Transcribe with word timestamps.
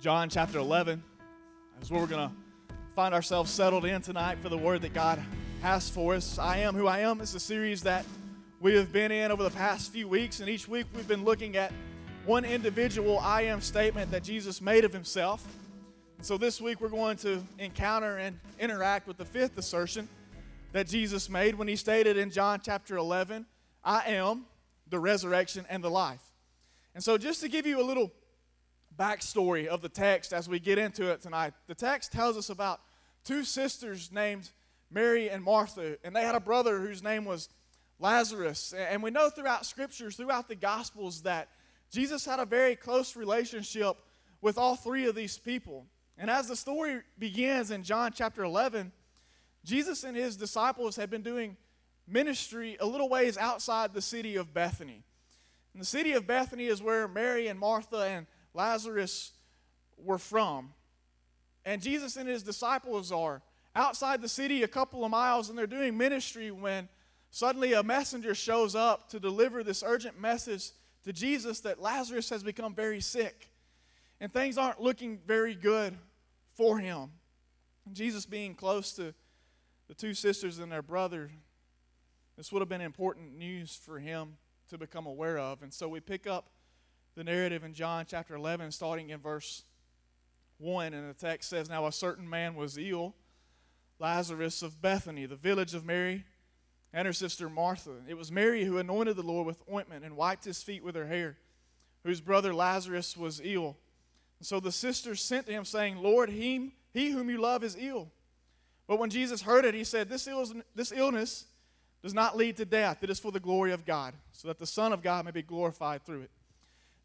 John 0.00 0.28
chapter 0.28 0.60
11 0.60 1.02
is 1.82 1.90
where 1.90 2.00
we're 2.00 2.06
going 2.06 2.28
to 2.28 2.34
find 2.94 3.12
ourselves 3.12 3.50
settled 3.50 3.84
in 3.84 4.00
tonight 4.00 4.38
for 4.40 4.48
the 4.48 4.56
word 4.56 4.82
that 4.82 4.94
God 4.94 5.20
has 5.60 5.90
for 5.90 6.14
us. 6.14 6.38
I 6.38 6.58
Am 6.58 6.76
Who 6.76 6.86
I 6.86 7.00
Am 7.00 7.20
is 7.20 7.34
a 7.34 7.40
series 7.40 7.82
that 7.82 8.04
we 8.60 8.76
have 8.76 8.92
been 8.92 9.10
in 9.10 9.32
over 9.32 9.42
the 9.42 9.50
past 9.50 9.90
few 9.90 10.06
weeks, 10.06 10.38
and 10.38 10.48
each 10.48 10.68
week 10.68 10.86
we've 10.94 11.08
been 11.08 11.24
looking 11.24 11.56
at 11.56 11.72
one 12.26 12.44
individual 12.44 13.18
I 13.18 13.42
am 13.42 13.60
statement 13.60 14.12
that 14.12 14.22
Jesus 14.22 14.60
made 14.60 14.84
of 14.84 14.92
himself. 14.92 15.44
And 16.16 16.24
so 16.24 16.38
this 16.38 16.60
week 16.60 16.80
we're 16.80 16.90
going 16.90 17.16
to 17.18 17.42
encounter 17.58 18.18
and 18.18 18.38
interact 18.60 19.08
with 19.08 19.16
the 19.16 19.24
fifth 19.24 19.58
assertion 19.58 20.08
that 20.70 20.86
Jesus 20.86 21.28
made 21.28 21.56
when 21.56 21.66
he 21.66 21.74
stated 21.74 22.16
in 22.16 22.30
John 22.30 22.60
chapter 22.62 22.98
11, 22.98 23.46
I 23.82 24.10
am 24.10 24.46
the 24.88 25.00
resurrection 25.00 25.66
and 25.68 25.82
the 25.82 25.90
life. 25.90 26.22
And 26.94 27.02
so, 27.02 27.18
just 27.18 27.40
to 27.40 27.48
give 27.48 27.66
you 27.66 27.80
a 27.80 27.82
little 27.82 28.12
backstory 28.98 29.66
of 29.66 29.80
the 29.80 29.88
text 29.88 30.32
as 30.32 30.48
we 30.48 30.58
get 30.58 30.78
into 30.78 31.10
it 31.10 31.22
tonight. 31.22 31.54
The 31.66 31.74
text 31.74 32.12
tells 32.12 32.36
us 32.36 32.50
about 32.50 32.80
two 33.24 33.44
sisters 33.44 34.10
named 34.12 34.50
Mary 34.90 35.30
and 35.30 35.42
Martha, 35.42 35.98
and 36.02 36.14
they 36.14 36.22
had 36.22 36.34
a 36.34 36.40
brother 36.40 36.80
whose 36.80 37.02
name 37.02 37.24
was 37.24 37.48
Lazarus. 38.00 38.74
And 38.76 39.02
we 39.02 39.10
know 39.10 39.30
throughout 39.30 39.66
scriptures, 39.66 40.16
throughout 40.16 40.48
the 40.48 40.54
gospels, 40.54 41.22
that 41.22 41.48
Jesus 41.90 42.24
had 42.24 42.40
a 42.40 42.46
very 42.46 42.76
close 42.76 43.16
relationship 43.16 43.96
with 44.40 44.58
all 44.58 44.76
three 44.76 45.06
of 45.06 45.14
these 45.14 45.38
people. 45.38 45.86
And 46.16 46.30
as 46.30 46.48
the 46.48 46.56
story 46.56 47.00
begins 47.18 47.70
in 47.70 47.82
John 47.82 48.12
chapter 48.14 48.42
11, 48.42 48.92
Jesus 49.64 50.04
and 50.04 50.16
his 50.16 50.36
disciples 50.36 50.96
had 50.96 51.10
been 51.10 51.22
doing 51.22 51.56
ministry 52.06 52.76
a 52.80 52.86
little 52.86 53.08
ways 53.08 53.36
outside 53.36 53.92
the 53.92 54.02
city 54.02 54.36
of 54.36 54.54
Bethany. 54.54 55.04
And 55.74 55.82
the 55.82 55.86
city 55.86 56.12
of 56.12 56.26
Bethany 56.26 56.66
is 56.66 56.82
where 56.82 57.06
Mary 57.06 57.48
and 57.48 57.58
Martha 57.58 57.98
and 57.98 58.26
Lazarus 58.58 59.30
were 59.96 60.18
from. 60.18 60.72
And 61.64 61.80
Jesus 61.80 62.16
and 62.16 62.28
his 62.28 62.42
disciples 62.42 63.12
are 63.12 63.40
outside 63.76 64.20
the 64.20 64.28
city 64.28 64.64
a 64.64 64.68
couple 64.68 65.04
of 65.04 65.12
miles 65.12 65.48
and 65.48 65.56
they're 65.56 65.66
doing 65.68 65.96
ministry 65.96 66.50
when 66.50 66.88
suddenly 67.30 67.74
a 67.74 67.84
messenger 67.84 68.34
shows 68.34 68.74
up 68.74 69.08
to 69.10 69.20
deliver 69.20 69.62
this 69.62 69.84
urgent 69.86 70.20
message 70.20 70.70
to 71.04 71.12
Jesus 71.12 71.60
that 71.60 71.80
Lazarus 71.80 72.30
has 72.30 72.42
become 72.42 72.74
very 72.74 73.00
sick 73.00 73.48
and 74.20 74.32
things 74.32 74.58
aren't 74.58 74.80
looking 74.80 75.20
very 75.24 75.54
good 75.54 75.96
for 76.54 76.80
him. 76.80 77.12
And 77.86 77.94
Jesus 77.94 78.26
being 78.26 78.56
close 78.56 78.92
to 78.94 79.14
the 79.86 79.94
two 79.94 80.14
sisters 80.14 80.58
and 80.58 80.72
their 80.72 80.82
brother, 80.82 81.30
this 82.36 82.50
would 82.50 82.60
have 82.60 82.68
been 82.68 82.80
important 82.80 83.38
news 83.38 83.78
for 83.80 84.00
him 84.00 84.36
to 84.70 84.78
become 84.78 85.06
aware 85.06 85.38
of. 85.38 85.62
And 85.62 85.72
so 85.72 85.88
we 85.88 86.00
pick 86.00 86.26
up 86.26 86.50
the 87.18 87.24
narrative 87.24 87.64
in 87.64 87.74
John 87.74 88.06
chapter 88.08 88.36
11, 88.36 88.70
starting 88.70 89.10
in 89.10 89.18
verse 89.18 89.64
1. 90.58 90.94
And 90.94 91.10
the 91.10 91.14
text 91.14 91.50
says, 91.50 91.68
Now 91.68 91.88
a 91.88 91.92
certain 91.92 92.30
man 92.30 92.54
was 92.54 92.78
ill, 92.78 93.12
Lazarus 93.98 94.62
of 94.62 94.80
Bethany, 94.80 95.26
the 95.26 95.34
village 95.34 95.74
of 95.74 95.84
Mary 95.84 96.24
and 96.92 97.06
her 97.06 97.12
sister 97.12 97.50
Martha. 97.50 97.96
It 98.06 98.16
was 98.16 98.30
Mary 98.30 98.64
who 98.64 98.78
anointed 98.78 99.16
the 99.16 99.24
Lord 99.24 99.48
with 99.48 99.60
ointment 99.70 100.04
and 100.04 100.16
wiped 100.16 100.44
his 100.44 100.62
feet 100.62 100.84
with 100.84 100.94
her 100.94 101.08
hair, 101.08 101.36
whose 102.04 102.20
brother 102.20 102.54
Lazarus 102.54 103.16
was 103.16 103.40
ill. 103.42 103.76
And 104.38 104.46
so 104.46 104.60
the 104.60 104.70
sisters 104.70 105.20
sent 105.20 105.46
to 105.46 105.52
him, 105.52 105.64
saying, 105.64 105.96
Lord, 105.96 106.30
he, 106.30 106.76
he 106.94 107.10
whom 107.10 107.28
you 107.28 107.38
love 107.38 107.64
is 107.64 107.76
ill. 107.80 108.12
But 108.86 109.00
when 109.00 109.10
Jesus 109.10 109.42
heard 109.42 109.64
it, 109.64 109.74
he 109.74 109.82
said, 109.82 110.08
this, 110.08 110.28
Ill, 110.28 110.46
this 110.76 110.92
illness 110.92 111.46
does 112.00 112.14
not 112.14 112.36
lead 112.36 112.56
to 112.58 112.64
death. 112.64 113.02
It 113.02 113.10
is 113.10 113.18
for 113.18 113.32
the 113.32 113.40
glory 113.40 113.72
of 113.72 113.84
God, 113.84 114.14
so 114.30 114.46
that 114.46 114.60
the 114.60 114.66
Son 114.66 114.92
of 114.92 115.02
God 115.02 115.24
may 115.24 115.32
be 115.32 115.42
glorified 115.42 116.04
through 116.04 116.20
it. 116.20 116.30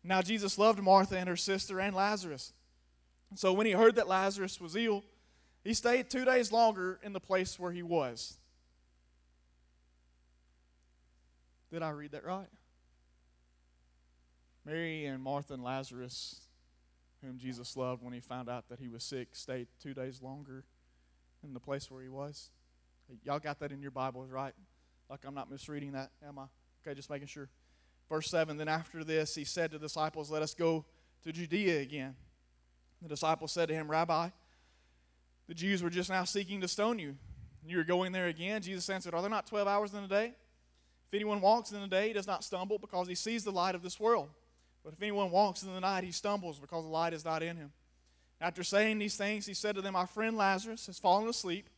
Now, 0.03 0.22
Jesus 0.22 0.58
loved 0.58 0.81
Martha 0.81 1.18
and 1.18 1.30
her 1.30 1.36
sister 1.36 1.80
and 1.80 1.96
Lazarus. 1.96 2.53
So, 3.36 3.53
when 3.53 3.66
he 3.66 3.72
heard 3.72 3.96
that 3.96 4.08
Lazarus 4.08 4.59
was 4.59 4.75
ill, 4.75 5.03
he 5.64 5.74
stayed 5.74 6.09
two 6.09 6.25
days 6.25 6.52
longer 6.52 7.00
in 7.03 7.14
the 7.14 7.19
place 7.19 7.58
where 7.58 7.72
he 7.72 7.84
was. 7.84 8.38
Did 11.72 11.81
I 11.81 11.90
read 11.90 12.12
that 12.12 12.25
right? 12.25 12.50
Mary 14.66 15.06
and 15.06 15.22
Martha 15.22 15.53
and 15.53 15.63
Lazarus, 15.63 16.42
whom 17.22 17.38
Jesus 17.38 17.75
loved 17.75 18.03
when 18.03 18.13
he 18.13 18.19
found 18.19 18.50
out 18.50 18.69
that 18.69 18.80
he 18.80 18.88
was 18.88 19.03
sick, 19.03 19.30
stayed 19.36 19.68
two 19.81 19.94
days 19.94 20.22
longer 20.22 20.66
in 21.44 21.53
the 21.53 21.59
place 21.59 21.90
where 21.90 22.02
he 22.02 22.09
was. 22.09 22.50
Y'all 23.24 23.40
got 23.40 23.59
that 23.59 23.72
in 23.72 23.81
your 23.81 23.92
Bibles, 23.92 24.30
right? 24.30 24.53
Like 25.09 25.22
I'm 25.25 25.34
not 25.34 25.50
misreading 25.50 25.94
that, 25.94 26.12
am 26.28 26.40
I? 26.40 26.46
Okay, 26.86 26.96
just 26.96 27.09
making 27.09 27.28
sure. 27.28 27.50
Verse 28.09 28.30
7 28.30 28.58
Then 28.58 28.68
after 28.68 29.03
this, 29.03 29.36
he 29.36 29.44
said 29.44 29.72
to 29.72 29.78
the 29.78 29.86
disciples, 29.86 30.30
Let 30.30 30.41
us 30.41 30.53
go 30.53 30.86
to 31.24 31.31
Judea 31.31 31.81
again. 31.81 32.16
The 33.02 33.09
disciples 33.09 33.52
said 33.52 33.68
to 33.69 33.74
him, 33.74 33.90
Rabbi, 33.90 34.30
the 35.47 35.53
Jews 35.53 35.84
were 35.84 35.90
just 35.90 36.09
now 36.09 36.24
seeking 36.24 36.62
to 36.62 36.68
stone 36.68 37.00
you. 37.00 37.16
You 37.66 37.80
are 37.80 37.86
going 37.86 38.12
there 38.12 38.28
again. 38.28 38.62
Jesus 38.62 38.90
answered, 38.90 39.13
Are 39.13 39.22
there 39.22 39.30
not 39.30 39.47
12 39.47 39.68
hours 39.68 39.94
in 39.94 40.03
a 40.03 40.08
day? 40.08 40.34
If 41.08 41.13
anyone 41.13 41.42
walks 41.42 41.72
in 41.72 41.81
the 41.81 41.88
day, 41.88 42.08
he 42.08 42.13
does 42.13 42.28
not 42.28 42.44
stumble 42.44 42.80
because 42.80 43.08
he 43.08 43.16
sees 43.16 43.44
the 43.44 43.52
light 43.52 43.75
of 43.75 43.84
this 43.84 44.00
world. 44.00 44.30
But 44.84 44.94
if 44.94 45.02
anyone 45.02 45.31
walks 45.31 45.63
in 45.63 45.74
the 45.74 45.80
night, 45.80 46.03
he 46.03 46.12
stumbles 46.12 46.59
because 46.59 46.84
the 46.84 46.90
light 46.90 47.13
is 47.13 47.24
not 47.24 47.44
in 47.44 47.56
him. 47.56 47.72
After 48.42 48.63
saying 48.63 49.00
these 49.00 49.16
things, 49.16 49.46
he 49.46 49.53
said 49.53 49.75
to 49.75 49.81
them, 49.81 49.96
Our 49.96 50.08
friend 50.08 50.36
Lazarus 50.36 50.88
has 50.88 51.00
fallen 51.00 51.30
asleep, 51.30 51.69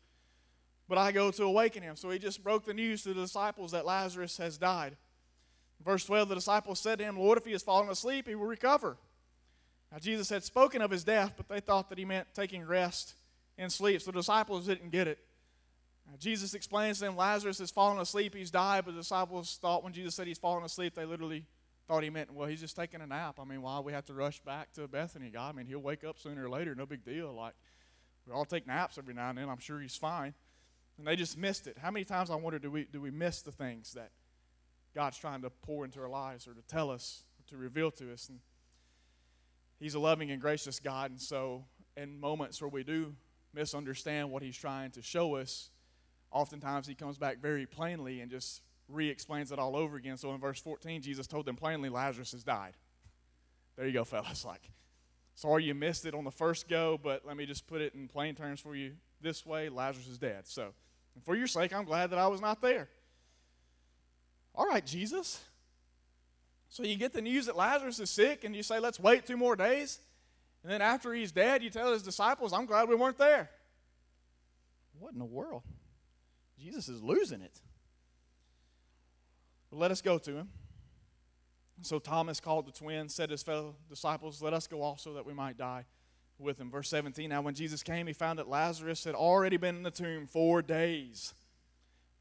but 0.88 0.98
I 0.98 1.12
go 1.12 1.32
to 1.32 1.44
awaken 1.44 1.84
him. 1.84 1.96
So 1.96 2.10
he 2.10 2.18
just 2.18 2.44
broke 2.44 2.66
the 2.66 2.74
news 2.74 3.04
to 3.04 3.10
the 3.10 3.22
disciples 3.22 3.72
that 3.72 3.86
Lazarus 3.86 4.38
has 4.38 4.58
died. 4.58 4.98
Verse 5.84 6.06
12 6.06 6.30
the 6.30 6.36
disciples 6.36 6.80
said 6.80 7.00
to 7.00 7.06
him, 7.06 7.18
Lord, 7.18 7.38
if 7.38 7.46
he 7.46 7.52
has 7.52 7.64
fallen 7.64 7.90
asleep, 7.90 8.28
he 8.28 8.36
will 8.36 8.46
recover. 8.46 8.98
Now, 9.92 10.00
Jesus 10.00 10.30
had 10.30 10.44
spoken 10.44 10.82
of 10.82 10.92
his 10.92 11.04
death, 11.04 11.34
but 11.38 11.48
they 11.48 11.60
thought 11.60 11.90
that 11.90 11.98
he 11.98 12.06
meant 12.06 12.28
taking 12.34 12.66
rest 12.66 13.14
and 13.58 13.72
sleep. 13.72 14.02
So 14.02 14.12
the 14.12 14.20
disciples 14.20 14.66
didn't 14.66 14.90
get 14.90 15.08
it. 15.08 15.20
Now, 16.08 16.16
Jesus 16.20 16.54
explains 16.54 17.00
to 17.00 17.06
them, 17.06 17.16
Lazarus 17.16 17.60
has 17.60 17.72
fallen 17.72 18.00
asleep, 18.00 18.36
he's 18.36 18.52
died, 18.52 18.86
but 18.86 18.94
the 18.94 19.02
disciples 19.02 19.58
thought 19.62 19.84
when 19.84 19.94
Jesus 19.94 20.16
said 20.16 20.28
he's 20.28 20.38
fallen 20.38 20.64
asleep, 20.64 20.96
they 20.96 21.06
literally 21.06 21.46
thought 21.88 22.04
he 22.04 22.10
meant, 22.10 22.34
well, 22.34 22.48
he's 22.48 22.62
just 22.62 22.76
taking 22.76 23.02
a 23.02 23.08
nap. 23.08 23.40
I 23.40 23.46
mean, 23.46 23.62
why 23.62 23.80
we 23.80 23.94
have 23.94 24.06
to 24.06 24.14
rush 24.14 24.40
back 24.40 24.74
to 24.74 24.88
Bethany? 24.88 25.30
God, 25.30 25.54
I 25.54 25.58
mean, 25.58 25.68
he'll 25.68 25.80
wake 25.80 26.04
up 26.04 26.20
sooner 26.20 26.46
or 26.46 26.50
later, 26.50 26.76
no 26.76 26.86
big 26.86 27.06
deal. 27.06 27.34
Like, 27.34 27.54
we 28.26 28.34
all 28.34 28.46
take 28.46 28.66
naps 28.66 28.98
every 28.98 29.14
now 29.14 29.30
and 29.30 29.38
then. 29.38 29.50
I'm 29.50 29.60
sure 29.60 29.80
he's 29.80 29.96
fine. 29.96 30.34
And 30.98 31.06
they 31.06 31.16
just 31.16 31.38
missed 31.38 31.68
it. 31.68 31.78
How 31.80 31.92
many 31.92 32.06
times 32.06 32.30
I 32.30 32.36
wonder 32.36 32.58
do 32.58 32.72
we 32.72 32.86
do 32.86 33.02
we 33.02 33.12
miss 33.12 33.42
the 33.42 33.52
things 33.52 33.94
that 33.94 34.12
God's 34.96 35.18
trying 35.18 35.42
to 35.42 35.50
pour 35.50 35.84
into 35.84 36.00
our 36.00 36.10
lives 36.10 36.48
or 36.48 36.54
to 36.54 36.62
tell 36.62 36.90
us, 36.90 37.24
to 37.48 37.58
reveal 37.58 37.92
to 37.92 38.14
us. 38.14 38.30
And 38.30 38.40
He's 39.80 39.94
a 39.94 40.00
loving 40.00 40.32
and 40.32 40.42
gracious 40.42 40.80
God. 40.80 41.12
And 41.12 41.22
so, 41.22 41.66
in 41.98 42.20
moments 42.20 42.62
where 42.62 42.70
we 42.70 42.84
do 42.84 43.14
misunderstand 43.54 44.32
what 44.32 44.42
He's 44.42 44.58
trying 44.58 44.92
to 44.92 45.02
show 45.02 45.36
us, 45.36 45.70
oftentimes 46.32 46.88
He 46.88 46.96
comes 46.96 47.18
back 47.18 47.40
very 47.40 47.66
plainly 47.66 48.22
and 48.22 48.32
just 48.32 48.62
re 48.88 49.10
explains 49.10 49.52
it 49.52 49.60
all 49.60 49.76
over 49.76 49.98
again. 49.98 50.16
So, 50.16 50.34
in 50.34 50.40
verse 50.40 50.62
14, 50.62 51.02
Jesus 51.02 51.28
told 51.28 51.46
them 51.46 51.58
plainly, 51.58 51.90
Lazarus 51.90 52.32
has 52.32 52.44
died. 52.44 52.74
There 53.76 53.86
you 53.86 53.94
go, 53.94 54.04
fellas. 54.06 54.46
Like, 54.46 54.70
sorry 55.36 55.66
you 55.66 55.76
missed 55.76 56.06
it 56.06 56.16
on 56.16 56.24
the 56.24 56.32
first 56.32 56.70
go, 56.70 56.98
but 57.02 57.26
let 57.26 57.36
me 57.36 57.46
just 57.46 57.68
put 57.68 57.82
it 57.82 57.94
in 57.94 58.08
plain 58.08 58.34
terms 58.34 58.62
for 58.62 58.76
you 58.76 58.94
this 59.22 59.46
way 59.46 59.68
Lazarus 59.68 60.08
is 60.08 60.18
dead. 60.18 60.48
So, 60.48 60.74
for 61.26 61.36
your 61.36 61.48
sake, 61.48 61.74
I'm 61.74 61.86
glad 61.86 62.12
that 62.12 62.20
I 62.20 62.28
was 62.28 62.40
not 62.40 62.62
there. 62.62 62.88
All 64.56 64.66
right, 64.66 64.86
Jesus. 64.86 65.44
So 66.70 66.84
you 66.84 66.98
get 66.98 67.14
the 67.14 67.22
news 67.22 67.46
that 67.46 67.56
Lazarus 67.56 68.00
is 68.00 68.10
sick, 68.10 68.44
and 68.44 68.56
you 68.56 68.64
say, 68.64 68.80
let's 68.80 69.00
wait 69.00 69.26
two 69.26 69.38
more 69.38 69.56
days. 69.56 70.00
And 70.64 70.72
then 70.72 70.82
after 70.82 71.14
he's 71.14 71.32
dead, 71.32 71.62
you 71.62 71.70
tell 71.70 71.94
his 71.94 72.02
disciples, 72.02 72.52
I'm 72.52 72.66
glad 72.66 72.90
we 72.90 72.96
weren't 72.96 73.18
there. 73.18 73.50
What 75.00 75.14
in 75.14 75.20
the 75.20 75.26
world? 75.26 75.64
Jesus 76.60 76.90
is 76.90 77.02
losing 77.04 77.42
it. 77.42 77.62
But 79.70 79.78
let 79.78 79.92
us 79.92 80.02
go 80.02 80.18
to 80.18 80.36
him. 80.36 80.50
So 81.82 82.00
Thomas 82.00 82.40
called 82.40 82.66
the 82.66 82.72
twins, 82.72 83.14
said 83.14 83.30
to 83.30 83.34
his 83.34 83.44
fellow 83.44 83.76
disciples, 83.90 84.42
Let 84.42 84.54
us 84.54 84.66
go 84.68 84.82
also 84.82 85.14
that 85.14 85.26
we 85.26 85.34
might 85.34 85.58
die 85.58 85.86
with 86.40 86.60
him. 86.60 86.72
Verse 86.72 86.90
17 86.90 87.30
Now, 87.30 87.42
when 87.42 87.54
Jesus 87.54 87.84
came, 87.84 88.08
he 88.08 88.14
found 88.14 88.40
that 88.40 88.48
Lazarus 88.48 89.04
had 89.04 89.16
already 89.16 89.58
been 89.58 89.76
in 89.76 89.84
the 89.84 89.92
tomb 89.92 90.28
four 90.28 90.62
days. 90.62 91.34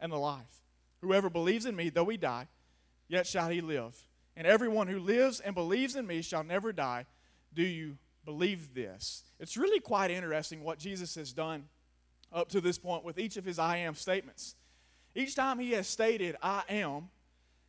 and 0.00 0.12
the 0.12 0.18
life. 0.18 0.62
Whoever 1.00 1.30
believes 1.30 1.66
in 1.66 1.76
me, 1.76 1.90
though 1.90 2.06
he 2.06 2.16
die, 2.16 2.48
yet 3.08 3.26
shall 3.26 3.48
he 3.48 3.60
live. 3.60 3.96
And 4.36 4.46
everyone 4.46 4.88
who 4.88 4.98
lives 4.98 5.40
and 5.40 5.54
believes 5.54 5.96
in 5.96 6.06
me 6.06 6.22
shall 6.22 6.44
never 6.44 6.72
die. 6.72 7.06
Do 7.54 7.62
you 7.62 7.96
believe 8.28 8.74
this. 8.74 9.22
It's 9.40 9.56
really 9.56 9.80
quite 9.80 10.10
interesting 10.10 10.62
what 10.62 10.78
Jesus 10.78 11.14
has 11.14 11.32
done 11.32 11.64
up 12.30 12.50
to 12.50 12.60
this 12.60 12.76
point 12.76 13.02
with 13.02 13.18
each 13.18 13.38
of 13.38 13.44
his 13.46 13.58
I 13.58 13.78
am 13.78 13.94
statements. 13.94 14.54
Each 15.14 15.34
time 15.34 15.58
he 15.58 15.70
has 15.70 15.88
stated, 15.88 16.36
I 16.42 16.62
am, 16.68 17.08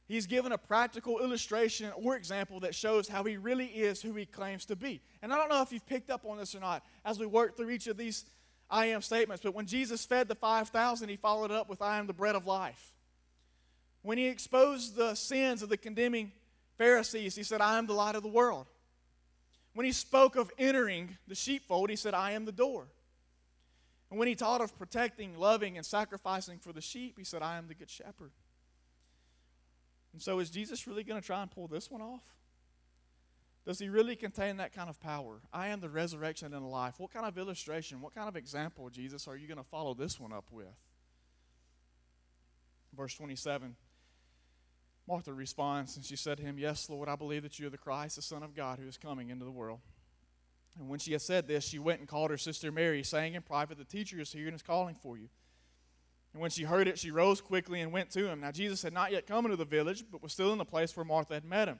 he's 0.10 0.28
given 0.28 0.52
a 0.52 0.58
practical 0.58 1.20
illustration 1.20 1.94
or 1.96 2.18
example 2.18 2.60
that 2.60 2.76
shows 2.76 3.08
how 3.08 3.24
he 3.24 3.38
really 3.38 3.68
is 3.68 4.02
who 4.02 4.14
he 4.16 4.26
claims 4.26 4.66
to 4.66 4.76
be. 4.76 5.00
And 5.22 5.32
I 5.32 5.38
don't 5.38 5.48
know 5.48 5.62
if 5.62 5.72
you've 5.72 5.86
picked 5.86 6.10
up 6.10 6.26
on 6.26 6.38
this 6.38 6.54
or 6.54 6.60
not 6.60 6.86
as 7.06 7.20
we 7.20 7.26
work 7.26 7.56
through 7.56 7.70
each 7.70 7.88
of 7.88 7.96
these 7.96 8.26
I 8.70 8.88
am 8.88 9.02
statements, 9.02 9.44
but 9.44 9.56
when 9.56 9.66
Jesus 9.66 10.06
fed 10.06 10.28
the 10.28 10.36
5,000, 10.36 11.10
he 11.10 11.16
followed 11.16 11.52
up 11.52 11.70
with, 11.70 11.82
I 11.82 11.98
am 11.98 12.08
the 12.08 12.14
bread 12.14 12.36
of 12.36 12.46
life. 12.46 12.94
When 14.02 14.18
he 14.18 14.28
exposed 14.28 14.96
the 14.96 15.16
sins 15.16 15.62
of 15.62 15.70
the 15.70 15.78
condemning 15.78 16.32
Pharisees, 16.78 17.36
he 17.36 17.44
said, 17.44 17.62
I 17.62 17.78
am 17.78 17.88
the 17.88 17.94
light 17.94 18.16
of 18.16 18.24
the 18.24 18.30
world. 18.30 18.68
When 19.74 19.86
he 19.86 19.92
spoke 19.92 20.36
of 20.36 20.52
entering 20.58 21.18
the 21.28 21.36
sheepfold, 21.36 21.90
he 21.90 21.96
said, 21.96 22.14
I 22.14 22.32
am 22.32 22.46
the 22.46 22.52
door. 22.52 22.88
And 24.10 24.18
when 24.18 24.28
he 24.28 24.36
taught 24.36 24.62
of 24.62 24.78
protecting, 24.78 25.38
loving, 25.38 25.78
and 25.78 25.86
sacrificing 25.86 26.60
for 26.60 26.74
the 26.74 26.82
sheep, 26.82 27.16
he 27.18 27.24
said, 27.24 27.42
I 27.42 27.58
am 27.58 27.68
the 27.68 27.76
good 27.76 27.90
shepherd. 27.90 28.32
And 30.14 30.22
so, 30.22 30.40
is 30.40 30.50
Jesus 30.50 30.88
really 30.88 31.04
going 31.04 31.20
to 31.22 31.26
try 31.26 31.42
and 31.42 31.52
pull 31.52 31.68
this 31.68 31.92
one 31.92 32.02
off? 32.02 32.24
Does 33.70 33.78
he 33.78 33.88
really 33.88 34.16
contain 34.16 34.58
that 34.58 34.74
kind 34.74 34.90
of 34.90 35.00
power? 35.00 35.42
I 35.54 35.68
am 35.68 35.80
the 35.80 35.92
resurrection 35.92 36.56
and 36.56 36.66
the 36.66 36.68
life. 36.68 36.96
What 36.98 37.12
kind 37.12 37.28
of 37.28 37.38
illustration, 37.38 38.02
what 38.02 38.16
kind 38.16 38.28
of 38.28 38.36
example, 38.36 38.90
Jesus, 38.90 39.28
are 39.28 39.38
you 39.38 39.48
going 39.48 39.60
to 39.60 39.64
follow 39.64 39.94
this 39.94 40.20
one 40.20 40.34
up 40.34 40.46
with? 40.50 40.66
Verse 42.98 43.14
27 43.14 43.76
Martha 45.08 45.32
responds, 45.32 45.98
and 45.98 46.04
she 46.04 46.16
said 46.16 46.38
to 46.40 46.44
him, 46.44 46.58
Yes, 46.58 46.90
Lord, 46.90 47.08
I 47.08 47.16
believe 47.16 47.44
that 47.44 47.60
you 47.60 47.68
are 47.68 47.70
the 47.70 47.78
Christ, 47.78 48.16
the 48.16 48.24
Son 48.24 48.42
of 48.42 48.56
God, 48.56 48.80
who 48.80 48.88
is 48.88 48.98
coming 48.98 49.30
into 49.30 49.46
the 49.46 49.52
world. 49.52 49.82
And 50.80 50.90
when 50.90 50.98
she 50.98 51.12
had 51.12 51.22
said 51.22 51.48
this, 51.48 51.64
she 51.64 51.78
went 51.78 52.00
and 52.00 52.10
called 52.10 52.32
her 52.32 52.40
sister 52.40 52.72
Mary, 52.72 53.04
saying 53.04 53.36
in 53.36 53.44
private, 53.44 53.78
The 53.78 53.84
teacher 53.84 54.20
is 54.20 54.34
here 54.34 54.48
and 54.48 54.56
is 54.56 54.64
calling 54.64 54.96
for 54.96 55.16
you. 55.16 55.30
And 56.34 56.42
when 56.42 56.50
she 56.50 56.64
heard 56.64 56.88
it, 56.88 56.98
she 56.98 57.12
rose 57.12 57.40
quickly 57.40 57.82
and 57.82 57.92
went 57.92 58.10
to 58.14 58.28
him. 58.28 58.40
Now 58.40 58.50
Jesus 58.50 58.82
had 58.82 58.94
not 58.94 59.12
yet 59.12 59.28
come 59.28 59.46
into 59.46 59.58
the 59.58 59.64
village, 59.64 60.06
but 60.12 60.24
was 60.24 60.34
still 60.34 60.54
in 60.54 60.58
the 60.58 60.66
place 60.66 60.98
where 60.98 61.06
Martha 61.06 61.36
had 61.36 61.46
met 61.46 61.68
him. 61.68 61.80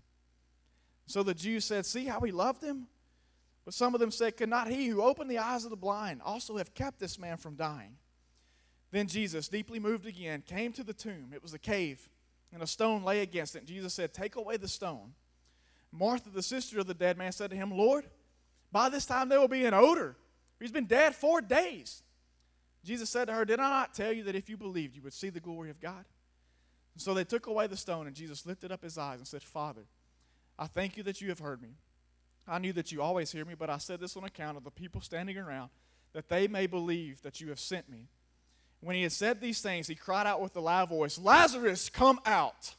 So 1.07 1.23
the 1.23 1.33
Jews 1.33 1.65
said, 1.65 1.85
See 1.85 2.05
how 2.05 2.19
he 2.21 2.31
loved 2.31 2.63
him? 2.63 2.87
But 3.65 3.73
some 3.73 3.93
of 3.93 3.99
them 3.99 4.11
said, 4.11 4.37
Could 4.37 4.49
not 4.49 4.67
he 4.67 4.87
who 4.87 5.01
opened 5.01 5.29
the 5.29 5.37
eyes 5.37 5.63
of 5.63 5.69
the 5.69 5.77
blind 5.77 6.21
also 6.23 6.57
have 6.57 6.73
kept 6.73 6.99
this 6.99 7.19
man 7.19 7.37
from 7.37 7.55
dying? 7.55 7.97
Then 8.91 9.07
Jesus, 9.07 9.47
deeply 9.47 9.79
moved 9.79 10.05
again, 10.05 10.43
came 10.45 10.73
to 10.73 10.83
the 10.83 10.93
tomb. 10.93 11.31
It 11.33 11.41
was 11.41 11.53
a 11.53 11.59
cave 11.59 12.09
and 12.53 12.61
a 12.61 12.67
stone 12.67 13.03
lay 13.03 13.21
against 13.21 13.55
it. 13.55 13.59
And 13.59 13.67
Jesus 13.67 13.93
said, 13.93 14.13
Take 14.13 14.35
away 14.35 14.57
the 14.57 14.67
stone. 14.67 15.13
Martha, 15.91 16.29
the 16.29 16.43
sister 16.43 16.79
of 16.79 16.87
the 16.87 16.93
dead 16.93 17.17
man, 17.17 17.31
said 17.31 17.49
to 17.49 17.55
him, 17.55 17.71
Lord, 17.71 18.05
by 18.71 18.89
this 18.89 19.05
time 19.05 19.29
there 19.29 19.39
will 19.39 19.47
be 19.47 19.65
an 19.65 19.73
odor. 19.73 20.15
He's 20.59 20.71
been 20.71 20.85
dead 20.85 21.15
four 21.15 21.41
days. 21.41 22.03
Jesus 22.83 23.09
said 23.09 23.25
to 23.25 23.33
her, 23.33 23.45
Did 23.45 23.59
I 23.59 23.69
not 23.69 23.93
tell 23.93 24.11
you 24.11 24.23
that 24.23 24.35
if 24.35 24.49
you 24.49 24.57
believed, 24.57 24.95
you 24.95 25.01
would 25.01 25.13
see 25.13 25.29
the 25.29 25.39
glory 25.39 25.69
of 25.69 25.79
God? 25.79 26.05
And 26.93 27.01
so 27.01 27.13
they 27.13 27.23
took 27.23 27.47
away 27.47 27.67
the 27.67 27.77
stone, 27.77 28.07
and 28.07 28.15
Jesus 28.15 28.45
lifted 28.45 28.71
up 28.71 28.83
his 28.83 28.97
eyes 28.97 29.19
and 29.19 29.27
said, 29.27 29.43
Father, 29.43 29.83
I 30.57 30.67
thank 30.67 30.97
you 30.97 31.03
that 31.03 31.21
you 31.21 31.29
have 31.29 31.39
heard 31.39 31.61
me. 31.61 31.75
I 32.47 32.59
knew 32.59 32.73
that 32.73 32.91
you 32.91 33.01
always 33.01 33.31
hear 33.31 33.45
me, 33.45 33.53
but 33.57 33.69
I 33.69 33.77
said 33.77 33.99
this 33.99 34.17
on 34.17 34.23
account 34.23 34.57
of 34.57 34.63
the 34.63 34.71
people 34.71 35.01
standing 35.01 35.37
around, 35.37 35.69
that 36.13 36.29
they 36.29 36.47
may 36.47 36.67
believe 36.67 37.21
that 37.21 37.39
you 37.39 37.49
have 37.49 37.59
sent 37.59 37.89
me. 37.89 38.07
When 38.81 38.95
he 38.95 39.03
had 39.03 39.11
said 39.11 39.39
these 39.39 39.61
things, 39.61 39.87
he 39.87 39.95
cried 39.95 40.25
out 40.25 40.41
with 40.41 40.55
a 40.55 40.59
loud 40.59 40.89
voice, 40.89 41.19
Lazarus, 41.19 41.89
come 41.89 42.19
out. 42.25 42.75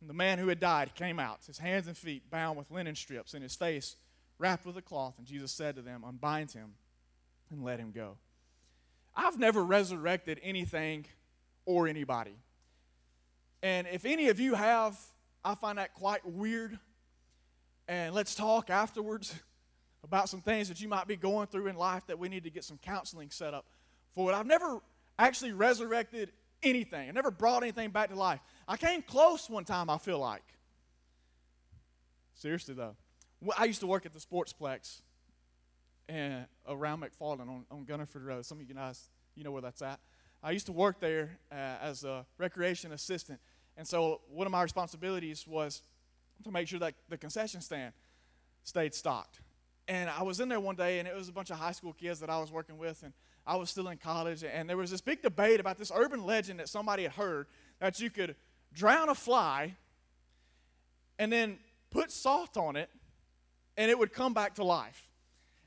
And 0.00 0.08
the 0.08 0.14
man 0.14 0.38
who 0.38 0.48
had 0.48 0.58
died 0.58 0.94
came 0.94 1.18
out, 1.18 1.40
his 1.46 1.58
hands 1.58 1.86
and 1.86 1.96
feet 1.96 2.30
bound 2.30 2.56
with 2.56 2.70
linen 2.70 2.94
strips, 2.94 3.34
and 3.34 3.42
his 3.42 3.54
face 3.54 3.96
wrapped 4.38 4.64
with 4.64 4.76
a 4.78 4.82
cloth. 4.82 5.14
And 5.18 5.26
Jesus 5.26 5.52
said 5.52 5.76
to 5.76 5.82
them, 5.82 6.02
Unbind 6.06 6.52
him 6.52 6.72
and 7.50 7.62
let 7.62 7.78
him 7.78 7.92
go. 7.92 8.16
I've 9.14 9.38
never 9.38 9.62
resurrected 9.62 10.40
anything 10.42 11.04
or 11.66 11.86
anybody. 11.86 12.36
And 13.62 13.86
if 13.92 14.06
any 14.06 14.28
of 14.28 14.40
you 14.40 14.54
have, 14.54 14.98
I 15.44 15.54
find 15.54 15.78
that 15.78 15.94
quite 15.94 16.26
weird. 16.26 16.78
And 17.88 18.14
let's 18.14 18.34
talk 18.34 18.70
afterwards 18.70 19.34
about 20.04 20.28
some 20.28 20.40
things 20.40 20.68
that 20.68 20.80
you 20.80 20.88
might 20.88 21.06
be 21.06 21.16
going 21.16 21.46
through 21.46 21.66
in 21.66 21.76
life 21.76 22.06
that 22.06 22.18
we 22.18 22.28
need 22.28 22.44
to 22.44 22.50
get 22.50 22.64
some 22.64 22.78
counseling 22.78 23.30
set 23.30 23.54
up 23.54 23.66
for. 24.14 24.32
I've 24.32 24.46
never 24.46 24.80
actually 25.18 25.52
resurrected 25.52 26.32
anything. 26.62 27.08
I 27.08 27.12
never 27.12 27.30
brought 27.30 27.62
anything 27.62 27.90
back 27.90 28.10
to 28.10 28.16
life. 28.16 28.40
I 28.68 28.76
came 28.76 29.02
close 29.02 29.48
one 29.48 29.64
time, 29.64 29.90
I 29.90 29.98
feel 29.98 30.18
like. 30.18 30.44
Seriously, 32.34 32.74
though. 32.74 32.96
I 33.56 33.64
used 33.64 33.80
to 33.80 33.86
work 33.86 34.06
at 34.06 34.12
the 34.12 34.18
Sportsplex 34.18 35.00
and 36.08 36.46
around 36.68 37.02
McFarland 37.02 37.48
on, 37.48 37.64
on 37.70 37.84
Gunnerford 37.84 38.24
Road. 38.24 38.44
Some 38.44 38.60
of 38.60 38.68
you 38.68 38.74
guys, 38.74 39.08
you 39.34 39.44
know 39.44 39.50
where 39.50 39.62
that's 39.62 39.82
at. 39.82 40.00
I 40.42 40.52
used 40.52 40.66
to 40.66 40.72
work 40.72 41.00
there 41.00 41.38
uh, 41.52 41.54
as 41.54 42.04
a 42.04 42.24
recreation 42.38 42.92
assistant. 42.92 43.40
And 43.80 43.88
so 43.88 44.20
one 44.28 44.46
of 44.46 44.50
my 44.50 44.62
responsibilities 44.62 45.46
was 45.46 45.80
to 46.44 46.50
make 46.50 46.68
sure 46.68 46.78
that 46.80 46.92
the 47.08 47.16
concession 47.16 47.62
stand 47.62 47.94
stayed 48.62 48.92
stocked. 48.92 49.40
And 49.88 50.10
I 50.10 50.22
was 50.22 50.38
in 50.38 50.50
there 50.50 50.60
one 50.60 50.76
day, 50.76 50.98
and 50.98 51.08
it 51.08 51.16
was 51.16 51.30
a 51.30 51.32
bunch 51.32 51.48
of 51.48 51.56
high 51.56 51.72
school 51.72 51.94
kids 51.94 52.20
that 52.20 52.28
I 52.28 52.38
was 52.38 52.52
working 52.52 52.76
with, 52.76 53.02
and 53.02 53.14
I 53.46 53.56
was 53.56 53.70
still 53.70 53.88
in 53.88 53.96
college, 53.96 54.44
and 54.44 54.68
there 54.68 54.76
was 54.76 54.90
this 54.90 55.00
big 55.00 55.22
debate 55.22 55.60
about 55.60 55.78
this 55.78 55.90
urban 55.94 56.26
legend 56.26 56.60
that 56.60 56.68
somebody 56.68 57.04
had 57.04 57.12
heard 57.12 57.46
that 57.78 57.98
you 58.00 58.10
could 58.10 58.36
drown 58.74 59.08
a 59.08 59.14
fly 59.14 59.74
and 61.18 61.32
then 61.32 61.58
put 61.88 62.12
salt 62.12 62.58
on 62.58 62.76
it, 62.76 62.90
and 63.78 63.90
it 63.90 63.98
would 63.98 64.12
come 64.12 64.34
back 64.34 64.56
to 64.56 64.62
life. 64.62 65.08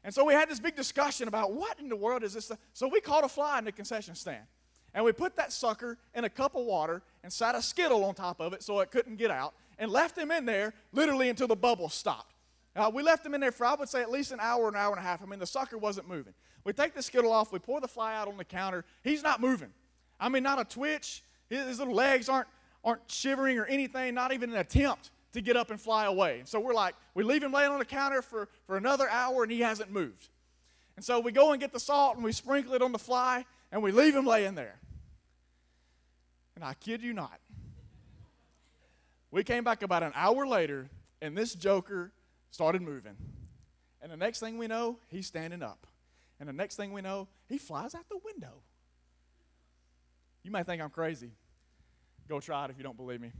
And 0.04 0.14
so 0.14 0.24
we 0.24 0.36
had 0.36 0.52
this 0.52 0.60
big 0.60 0.76
discussion 0.76 1.28
about 1.28 1.52
what 1.54 1.80
in 1.80 1.90
the 1.90 1.96
world 1.96 2.22
is 2.22 2.36
this? 2.36 2.52
So 2.74 2.88
we 2.88 3.02
caught 3.02 3.24
a 3.24 3.28
fly 3.28 3.58
in 3.58 3.66
the 3.66 3.72
concession 3.72 4.14
stand. 4.14 4.46
And 4.94 5.04
we 5.04 5.12
put 5.12 5.36
that 5.38 5.52
sucker 5.52 5.98
in 6.14 6.24
a 6.24 6.30
cup 6.30 6.56
of 6.56 6.66
water 6.66 7.02
and 7.24 7.34
sat 7.34 7.56
a 7.56 7.62
skittle 7.62 8.04
on 8.06 8.14
top 8.14 8.40
of 8.40 8.54
it 8.54 8.62
so 8.62 8.80
it 8.80 8.92
couldn't 8.92 9.16
get 9.16 9.32
out 9.32 9.54
and 9.80 9.92
left 9.92 10.18
him 10.18 10.32
in 10.32 10.46
there 10.46 10.74
literally 10.92 11.30
until 11.30 11.48
the 11.48 11.56
bubbles 11.56 11.94
stopped. 11.94 12.34
Uh, 12.76 12.90
we 12.94 13.04
left 13.04 13.26
him 13.26 13.34
in 13.34 13.42
there 13.42 13.52
for, 13.52 13.66
I 13.66 13.76
would 13.76 13.90
say, 13.90 14.02
at 14.02 14.10
least 14.10 14.32
an 14.32 14.40
hour, 14.40 14.68
an 14.68 14.76
hour 14.76 14.92
and 14.92 15.00
a 15.00 15.04
half. 15.04 15.22
I 15.22 15.26
mean, 15.26 15.40
the 15.40 15.46
sucker 15.46 15.78
wasn't 15.78 16.08
moving. 16.08 16.34
We 16.64 16.74
take 16.74 16.94
the 16.94 17.04
skittle 17.04 17.32
off, 17.32 17.52
we 17.52 17.60
pour 17.60 17.82
the 17.82 17.88
fly 17.88 18.16
out 18.16 18.28
on 18.28 18.38
the 18.38 18.46
counter. 18.46 18.86
He's 19.04 19.22
not 19.22 19.42
moving. 19.42 19.70
I 20.20 20.30
mean, 20.30 20.44
not 20.44 20.60
a 20.60 20.66
twitch. 20.66 21.24
His, 21.50 21.68
his 21.68 21.80
little 21.80 21.94
legs 21.94 22.30
aren't, 22.30 22.48
aren't 22.84 23.02
shivering 23.08 23.60
or 23.60 23.66
anything, 23.66 24.14
not 24.14 24.32
even 24.32 24.52
an 24.52 24.58
attempt 24.58 25.12
to 25.34 25.42
get 25.42 25.58
up 25.58 25.72
and 25.72 25.82
fly 25.82 26.06
away. 26.06 26.40
And 26.40 26.48
so 26.48 26.60
we're 26.60 26.74
like, 26.74 26.96
we 27.14 27.24
leave 27.24 27.44
him 27.44 27.52
laying 27.52 27.72
on 27.72 27.80
the 27.80 27.86
counter 27.86 28.22
for, 28.22 28.48
for 28.66 28.78
another 28.78 29.10
hour 29.10 29.44
and 29.44 29.52
he 29.52 29.62
hasn't 29.62 29.92
moved. 29.92 30.30
And 30.96 31.04
so 31.04 31.20
we 31.20 31.32
go 31.32 31.52
and 31.52 31.60
get 31.60 31.74
the 31.74 31.80
salt 31.80 32.16
and 32.16 32.24
we 32.24 32.32
sprinkle 32.32 32.74
it 32.74 32.82
on 32.82 32.92
the 32.92 33.00
fly 33.00 33.46
and 33.72 33.82
we 33.82 33.92
leave 33.92 34.16
him 34.16 34.26
laying 34.26 34.56
there. 34.56 34.80
And 36.56 36.64
I 36.64 36.74
kid 36.74 37.02
you 37.02 37.14
not. 37.14 37.40
We 39.32 39.44
came 39.44 39.64
back 39.64 39.82
about 39.82 40.04
an 40.04 40.12
hour 40.16 40.46
later 40.46 40.90
and 41.22 41.38
this 41.38 41.56
joker 41.56 42.12
started 42.52 42.82
moving. 42.82 43.16
And 44.02 44.12
the 44.12 44.18
next 44.18 44.40
thing 44.40 44.58
we 44.58 44.68
know, 44.68 45.00
he's 45.08 45.26
standing 45.26 45.64
up. 45.64 45.88
And 46.40 46.50
the 46.50 46.54
next 46.54 46.76
thing 46.76 46.92
we 46.92 47.02
know, 47.02 47.28
he 47.48 47.58
flies 47.58 47.96
out 47.96 48.08
the 48.10 48.20
window. 48.24 48.62
You 50.44 50.52
might 50.52 50.66
think 50.66 50.82
I'm 50.82 50.90
crazy. 50.90 51.32
Go 52.28 52.40
try 52.40 52.66
it 52.66 52.72
if 52.72 52.78
you 52.78 52.84
don't 52.84 52.98
believe 52.98 53.22
me. 53.22 53.32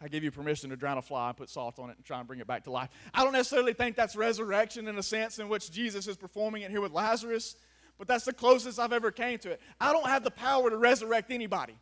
I 0.00 0.08
give 0.08 0.22
you 0.22 0.30
permission 0.30 0.70
to 0.70 0.76
drown 0.76 0.98
a 0.98 1.02
fly 1.02 1.28
and 1.28 1.36
put 1.36 1.50
salt 1.50 1.78
on 1.78 1.90
it 1.90 1.96
and 1.96 2.04
try 2.04 2.18
and 2.18 2.28
bring 2.28 2.40
it 2.40 2.46
back 2.46 2.64
to 2.64 2.70
life. 2.70 2.88
I 3.12 3.24
don't 3.24 3.32
necessarily 3.32 3.72
think 3.72 3.96
that's 3.96 4.14
resurrection 4.14 4.86
in 4.86 4.96
a 4.96 5.02
sense 5.02 5.38
in 5.38 5.48
which 5.48 5.72
Jesus 5.72 6.06
is 6.06 6.16
performing 6.16 6.62
it 6.62 6.70
here 6.70 6.80
with 6.80 6.92
Lazarus, 6.92 7.56
but 7.98 8.06
that's 8.06 8.24
the 8.24 8.32
closest 8.32 8.78
I've 8.78 8.92
ever 8.92 9.10
came 9.10 9.38
to 9.40 9.50
it. 9.50 9.60
I 9.80 9.92
don't 9.92 10.06
have 10.06 10.22
the 10.22 10.30
power 10.30 10.70
to 10.70 10.76
resurrect 10.76 11.32
anybody. 11.32 11.74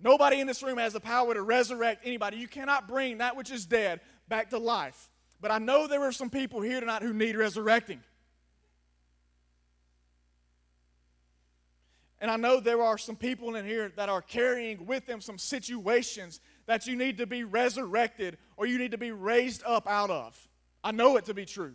Nobody 0.00 0.40
in 0.40 0.46
this 0.46 0.62
room 0.62 0.78
has 0.78 0.92
the 0.92 1.00
power 1.00 1.34
to 1.34 1.42
resurrect 1.42 2.04
anybody. 2.04 2.36
You 2.36 2.48
cannot 2.48 2.88
bring 2.88 3.18
that 3.18 3.36
which 3.36 3.50
is 3.50 3.66
dead 3.66 4.00
back 4.28 4.50
to 4.50 4.58
life. 4.58 5.10
But 5.40 5.50
I 5.50 5.58
know 5.58 5.86
there 5.86 6.02
are 6.02 6.12
some 6.12 6.30
people 6.30 6.60
here 6.60 6.80
tonight 6.80 7.02
who 7.02 7.12
need 7.12 7.36
resurrecting. 7.36 8.00
And 12.20 12.30
I 12.30 12.36
know 12.36 12.58
there 12.58 12.82
are 12.82 12.96
some 12.96 13.16
people 13.16 13.54
in 13.54 13.66
here 13.66 13.92
that 13.96 14.08
are 14.08 14.22
carrying 14.22 14.86
with 14.86 15.06
them 15.06 15.20
some 15.20 15.36
situations 15.36 16.40
that 16.64 16.86
you 16.86 16.96
need 16.96 17.18
to 17.18 17.26
be 17.26 17.44
resurrected 17.44 18.38
or 18.56 18.64
you 18.64 18.78
need 18.78 18.92
to 18.92 18.98
be 18.98 19.12
raised 19.12 19.62
up 19.66 19.86
out 19.86 20.08
of. 20.08 20.48
I 20.82 20.92
know 20.92 21.18
it 21.18 21.26
to 21.26 21.34
be 21.34 21.44
true. 21.44 21.74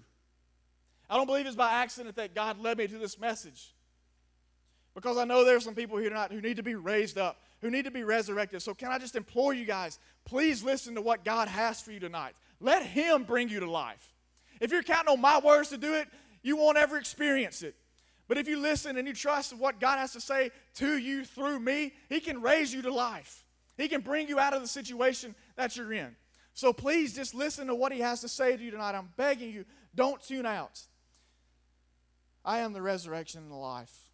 I 1.07 1.17
don't 1.17 1.27
believe 1.27 1.45
it's 1.45 1.55
by 1.55 1.71
accident 1.71 2.15
that 2.15 2.33
God 2.33 2.59
led 2.59 2.79
me 2.79 2.87
to 2.87 2.97
this 2.97 3.19
message. 3.19 3.73
Because 4.95 5.17
I 5.17 5.23
know 5.23 5.45
there 5.45 5.55
are 5.55 5.61
some 5.61 5.75
people 5.75 5.97
here 5.97 6.09
tonight 6.09 6.31
who 6.31 6.41
need 6.41 6.57
to 6.57 6.63
be 6.63 6.75
raised 6.75 7.17
up, 7.17 7.39
who 7.61 7.69
need 7.69 7.85
to 7.85 7.91
be 7.91 8.03
resurrected. 8.03 8.61
So, 8.61 8.73
can 8.73 8.91
I 8.91 8.97
just 8.97 9.15
implore 9.15 9.53
you 9.53 9.65
guys, 9.65 9.99
please 10.25 10.63
listen 10.63 10.95
to 10.95 11.01
what 11.01 11.25
God 11.25 11.47
has 11.47 11.81
for 11.81 11.91
you 11.91 11.99
tonight. 11.99 12.35
Let 12.59 12.85
Him 12.85 13.23
bring 13.23 13.49
you 13.49 13.59
to 13.59 13.69
life. 13.69 14.13
If 14.59 14.71
you're 14.71 14.83
counting 14.83 15.13
on 15.13 15.21
my 15.21 15.39
words 15.39 15.69
to 15.69 15.77
do 15.77 15.93
it, 15.93 16.07
you 16.41 16.57
won't 16.57 16.77
ever 16.77 16.97
experience 16.97 17.61
it. 17.61 17.75
But 18.27 18.37
if 18.37 18.47
you 18.47 18.59
listen 18.59 18.97
and 18.97 19.07
you 19.07 19.13
trust 19.13 19.57
what 19.57 19.79
God 19.79 19.97
has 19.97 20.13
to 20.13 20.21
say 20.21 20.51
to 20.75 20.97
you 20.97 21.25
through 21.25 21.59
me, 21.59 21.93
He 22.09 22.19
can 22.19 22.41
raise 22.41 22.73
you 22.73 22.81
to 22.83 22.93
life. 22.93 23.43
He 23.77 23.87
can 23.87 24.01
bring 24.01 24.27
you 24.27 24.39
out 24.39 24.53
of 24.53 24.61
the 24.61 24.67
situation 24.67 25.35
that 25.55 25.75
you're 25.75 25.93
in. 25.93 26.15
So 26.53 26.73
please 26.73 27.15
just 27.15 27.33
listen 27.33 27.67
to 27.67 27.75
what 27.75 27.91
He 27.91 28.01
has 28.01 28.21
to 28.21 28.27
say 28.27 28.55
to 28.55 28.63
you 28.63 28.71
tonight. 28.71 28.95
I'm 28.95 29.09
begging 29.17 29.51
you, 29.51 29.65
don't 29.95 30.21
tune 30.21 30.45
out. 30.45 30.81
I 32.45 32.59
am 32.59 32.73
the 32.73 32.81
resurrection 32.81 33.41
and 33.41 33.51
the 33.51 33.55
life. 33.55 34.08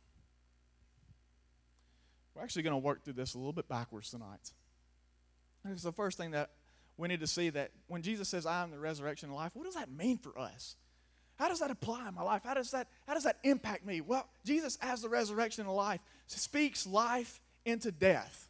We're 2.35 2.43
actually 2.43 2.63
going 2.63 2.73
to 2.73 2.77
work 2.77 3.03
through 3.03 3.13
this 3.13 3.33
a 3.33 3.37
little 3.37 3.53
bit 3.53 3.67
backwards 3.67 4.09
tonight. 4.11 4.51
It's 5.71 5.83
the 5.83 5.91
first 5.91 6.17
thing 6.17 6.31
that 6.31 6.51
we 6.97 7.07
need 7.07 7.21
to 7.21 7.27
see 7.27 7.49
that 7.49 7.71
when 7.87 8.01
Jesus 8.01 8.29
says, 8.29 8.45
I 8.45 8.61
am 8.61 8.71
the 8.71 8.79
resurrection 8.79 9.29
and 9.29 9.35
life, 9.35 9.51
what 9.53 9.65
does 9.65 9.75
that 9.75 9.91
mean 9.91 10.17
for 10.17 10.37
us? 10.37 10.75
How 11.37 11.49
does 11.49 11.59
that 11.59 11.71
apply 11.71 12.07
in 12.07 12.13
my 12.13 12.21
life? 12.21 12.43
How 12.43 12.53
does 12.53 12.71
that, 12.71 12.87
how 13.07 13.13
does 13.13 13.23
that 13.23 13.39
impact 13.43 13.85
me? 13.85 14.01
Well, 14.01 14.27
Jesus, 14.45 14.77
as 14.81 15.01
the 15.01 15.09
resurrection 15.09 15.65
and 15.65 15.75
life, 15.75 15.99
speaks 16.27 16.87
life 16.87 17.41
into 17.65 17.91
death. 17.91 18.47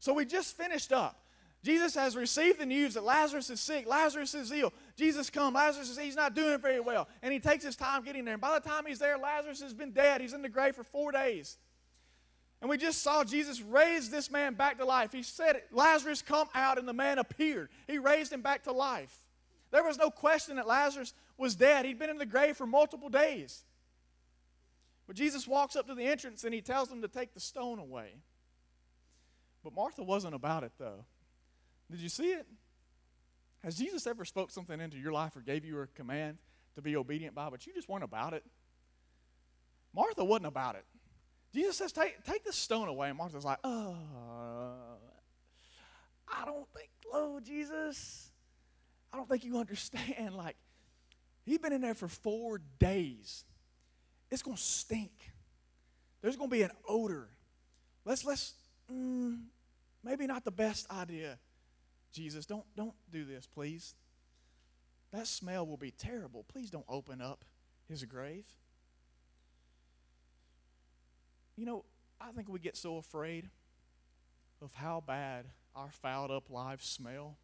So 0.00 0.12
we 0.12 0.24
just 0.24 0.56
finished 0.56 0.92
up. 0.92 1.20
Jesus 1.64 1.94
has 1.96 2.16
received 2.16 2.60
the 2.60 2.66
news 2.66 2.94
that 2.94 3.04
Lazarus 3.04 3.50
is 3.50 3.60
sick, 3.60 3.86
Lazarus 3.86 4.34
is 4.34 4.50
ill. 4.52 4.72
Jesus 4.96 5.28
come, 5.28 5.54
Lazarus 5.54 5.90
is 5.90 5.98
he's 5.98 6.16
not 6.16 6.34
doing 6.34 6.60
very 6.60 6.80
well. 6.80 7.08
And 7.22 7.32
he 7.32 7.40
takes 7.40 7.64
his 7.64 7.76
time 7.76 8.04
getting 8.04 8.24
there. 8.24 8.34
And 8.34 8.40
by 8.40 8.58
the 8.58 8.68
time 8.68 8.84
he's 8.86 9.00
there, 9.00 9.18
Lazarus 9.18 9.60
has 9.60 9.74
been 9.74 9.90
dead. 9.90 10.20
He's 10.20 10.32
in 10.32 10.42
the 10.42 10.48
grave 10.48 10.76
for 10.76 10.84
four 10.84 11.10
days. 11.10 11.56
And 12.60 12.68
we 12.68 12.76
just 12.76 13.02
saw 13.02 13.22
Jesus 13.22 13.60
raise 13.60 14.10
this 14.10 14.30
man 14.30 14.54
back 14.54 14.78
to 14.78 14.84
life. 14.84 15.12
He 15.12 15.22
said, 15.22 15.62
Lazarus, 15.70 16.22
come 16.22 16.48
out, 16.54 16.78
and 16.78 16.88
the 16.88 16.92
man 16.92 17.18
appeared. 17.18 17.68
He 17.86 17.98
raised 17.98 18.32
him 18.32 18.42
back 18.42 18.64
to 18.64 18.72
life. 18.72 19.16
There 19.70 19.84
was 19.84 19.98
no 19.98 20.10
question 20.10 20.56
that 20.56 20.66
Lazarus 20.66 21.14
was 21.36 21.54
dead. 21.54 21.84
He'd 21.84 21.98
been 21.98 22.10
in 22.10 22.18
the 22.18 22.26
grave 22.26 22.56
for 22.56 22.66
multiple 22.66 23.08
days. 23.08 23.64
But 25.06 25.16
Jesus 25.16 25.46
walks 25.46 25.76
up 25.76 25.86
to 25.86 25.94
the 25.94 26.04
entrance 26.04 26.44
and 26.44 26.52
he 26.52 26.60
tells 26.60 26.88
them 26.88 27.02
to 27.02 27.08
take 27.08 27.32
the 27.32 27.40
stone 27.40 27.78
away. 27.78 28.14
But 29.62 29.74
Martha 29.74 30.02
wasn't 30.02 30.34
about 30.34 30.64
it, 30.64 30.72
though. 30.78 31.04
Did 31.90 32.00
you 32.00 32.08
see 32.08 32.32
it? 32.32 32.46
Has 33.62 33.76
Jesus 33.76 34.06
ever 34.06 34.24
spoke 34.24 34.50
something 34.50 34.80
into 34.80 34.98
your 34.98 35.12
life 35.12 35.36
or 35.36 35.40
gave 35.40 35.64
you 35.64 35.80
a 35.80 35.86
command 35.86 36.38
to 36.74 36.82
be 36.82 36.96
obedient 36.96 37.34
by, 37.34 37.50
but 37.50 37.66
you 37.66 37.72
just 37.72 37.88
weren't 37.88 38.04
about 38.04 38.34
it? 38.34 38.44
Martha 39.94 40.24
wasn't 40.24 40.46
about 40.46 40.74
it. 40.74 40.84
Jesus 41.58 41.76
says, 41.76 41.90
take, 41.90 42.22
take 42.22 42.44
the 42.44 42.52
stone 42.52 42.86
away. 42.86 43.08
And 43.08 43.18
Martha's 43.18 43.44
like, 43.44 43.58
oh, 43.64 43.96
I 46.32 46.44
don't 46.44 46.68
think, 46.72 46.88
oh, 47.12 47.40
Jesus, 47.40 48.30
I 49.12 49.16
don't 49.16 49.28
think 49.28 49.44
you 49.44 49.58
understand. 49.58 50.34
Like, 50.36 50.54
he's 51.44 51.58
been 51.58 51.72
in 51.72 51.80
there 51.80 51.94
for 51.94 52.06
four 52.06 52.60
days. 52.78 53.44
It's 54.30 54.40
going 54.40 54.56
to 54.56 54.62
stink. 54.62 55.10
There's 56.22 56.36
going 56.36 56.48
to 56.48 56.54
be 56.54 56.62
an 56.62 56.70
odor. 56.88 57.28
Let's, 58.04 58.24
let's, 58.24 58.54
mm, 58.92 59.40
maybe 60.04 60.28
not 60.28 60.44
the 60.44 60.52
best 60.52 60.88
idea. 60.92 61.38
Jesus, 62.12 62.46
don't, 62.46 62.64
don't 62.76 62.94
do 63.10 63.24
this, 63.24 63.46
please. 63.46 63.96
That 65.12 65.26
smell 65.26 65.66
will 65.66 65.76
be 65.76 65.90
terrible. 65.90 66.44
Please 66.46 66.70
don't 66.70 66.86
open 66.88 67.20
up 67.20 67.44
his 67.88 68.04
grave. 68.04 68.44
You 71.58 71.66
know, 71.66 71.84
I 72.20 72.30
think 72.30 72.48
we 72.48 72.60
get 72.60 72.76
so 72.76 72.98
afraid 72.98 73.50
of 74.62 74.72
how 74.74 75.02
bad 75.04 75.46
our 75.74 75.90
fouled 75.90 76.30
up 76.30 76.50
lives 76.50 76.86
smell 76.86 77.36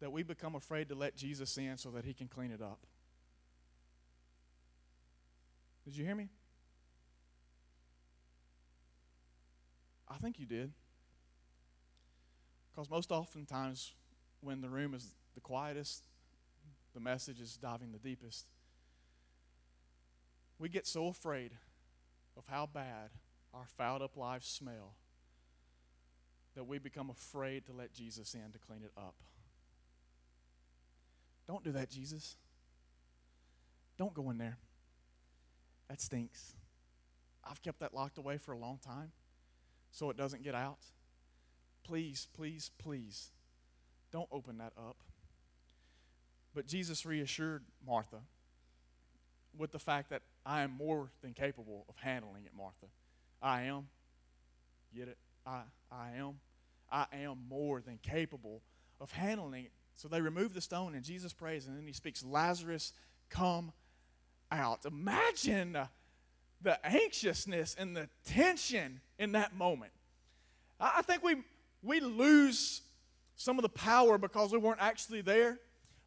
that 0.00 0.10
we 0.10 0.24
become 0.24 0.56
afraid 0.56 0.88
to 0.88 0.96
let 0.96 1.14
Jesus 1.14 1.56
in 1.56 1.76
so 1.76 1.90
that 1.90 2.04
he 2.04 2.12
can 2.12 2.26
clean 2.26 2.50
it 2.50 2.60
up. 2.60 2.80
Did 5.84 5.96
you 5.96 6.04
hear 6.04 6.16
me? 6.16 6.30
I 10.08 10.16
think 10.16 10.40
you 10.40 10.46
did. 10.46 10.72
Because 12.72 12.90
most 12.90 13.12
oftentimes, 13.12 13.92
when 14.40 14.62
the 14.62 14.68
room 14.68 14.94
is 14.94 15.14
the 15.36 15.40
quietest, 15.40 16.02
the 16.92 17.00
message 17.00 17.40
is 17.40 17.56
diving 17.56 17.92
the 17.92 17.98
deepest, 17.98 18.46
we 20.58 20.68
get 20.68 20.88
so 20.88 21.06
afraid 21.06 21.52
of 22.36 22.44
how 22.48 22.66
bad 22.66 23.10
our 23.52 23.66
fouled 23.66 24.02
up 24.02 24.16
lives 24.16 24.46
smell 24.46 24.94
that 26.54 26.64
we 26.64 26.78
become 26.78 27.10
afraid 27.10 27.64
to 27.66 27.72
let 27.72 27.92
Jesus 27.92 28.34
in 28.34 28.52
to 28.52 28.58
clean 28.58 28.82
it 28.82 28.92
up. 28.96 29.14
Don't 31.46 31.64
do 31.64 31.72
that, 31.72 31.90
Jesus. 31.90 32.36
Don't 33.98 34.14
go 34.14 34.30
in 34.30 34.38
there. 34.38 34.56
That 35.88 36.00
stinks. 36.00 36.54
I've 37.44 37.62
kept 37.62 37.80
that 37.80 37.94
locked 37.94 38.18
away 38.18 38.38
for 38.38 38.52
a 38.52 38.58
long 38.58 38.78
time 38.78 39.12
so 39.90 40.10
it 40.10 40.16
doesn't 40.16 40.42
get 40.42 40.54
out. 40.54 40.78
Please, 41.82 42.28
please, 42.36 42.70
please, 42.78 43.30
don't 44.12 44.28
open 44.30 44.58
that 44.58 44.72
up. 44.76 44.96
But 46.54 46.66
Jesus 46.66 47.06
reassured 47.06 47.64
Martha 47.86 48.18
with 49.56 49.72
the 49.72 49.78
fact 49.78 50.10
that 50.10 50.22
I 50.44 50.62
am 50.62 50.72
more 50.76 51.10
than 51.22 51.34
capable 51.34 51.84
of 51.88 51.96
handling 51.96 52.44
it, 52.44 52.52
Martha. 52.56 52.86
I 53.42 53.62
am. 53.62 53.88
Get 54.94 55.08
it? 55.08 55.18
I, 55.46 55.62
I 55.90 56.10
am. 56.18 56.40
I 56.90 57.06
am 57.12 57.38
more 57.48 57.80
than 57.80 57.98
capable 58.02 58.62
of 59.00 59.12
handling 59.12 59.66
it. 59.66 59.72
So 59.94 60.08
they 60.08 60.20
remove 60.20 60.54
the 60.54 60.60
stone, 60.60 60.94
and 60.94 61.04
Jesus 61.04 61.32
prays, 61.32 61.66
and 61.66 61.76
then 61.76 61.86
he 61.86 61.92
speaks, 61.92 62.24
Lazarus, 62.24 62.92
come 63.28 63.72
out. 64.50 64.84
Imagine 64.84 65.76
the 66.62 66.86
anxiousness 66.86 67.76
and 67.78 67.96
the 67.96 68.08
tension 68.24 69.00
in 69.18 69.32
that 69.32 69.54
moment. 69.54 69.92
I 70.78 71.02
think 71.02 71.22
we, 71.22 71.36
we 71.82 72.00
lose 72.00 72.82
some 73.36 73.58
of 73.58 73.62
the 73.62 73.68
power 73.68 74.18
because 74.18 74.52
we 74.52 74.58
weren't 74.58 74.80
actually 74.82 75.20
there. 75.20 75.58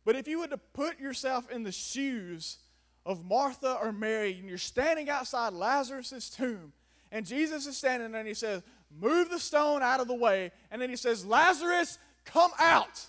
But 0.06 0.16
if 0.16 0.28
you 0.28 0.40
were 0.40 0.48
to 0.48 0.58
put 0.58 1.00
yourself 1.00 1.50
in 1.50 1.64
the 1.64 1.72
shoes 1.72 2.58
of 3.06 3.26
Martha 3.26 3.78
or 3.82 3.92
Mary, 3.92 4.38
and 4.40 4.48
you're 4.48 4.58
standing 4.58 5.10
outside 5.10 5.54
Lazarus' 5.54 6.30
tomb, 6.30 6.74
and 7.12 7.26
Jesus 7.26 7.68
is 7.68 7.78
standing 7.78 8.12
there 8.12 8.22
and 8.22 8.28
he 8.28 8.34
says, 8.34 8.64
Move 9.00 9.30
the 9.30 9.40
stone 9.40 9.82
out 9.82 10.00
of 10.00 10.08
the 10.08 10.16
way. 10.16 10.52
And 10.70 10.82
then 10.82 10.90
he 10.90 10.96
says, 10.96 11.26
Lazarus, 11.26 11.98
come 12.26 12.52
out. 12.60 13.06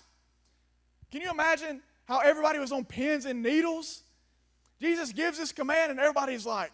Can 1.11 1.21
you 1.21 1.29
imagine 1.29 1.81
how 2.05 2.19
everybody 2.19 2.59
was 2.59 2.71
on 2.71 2.85
pins 2.85 3.25
and 3.25 3.43
needles? 3.43 4.03
Jesus 4.81 5.11
gives 5.11 5.37
this 5.37 5.51
command, 5.51 5.91
and 5.91 5.99
everybody's 5.99 6.45
like, 6.45 6.73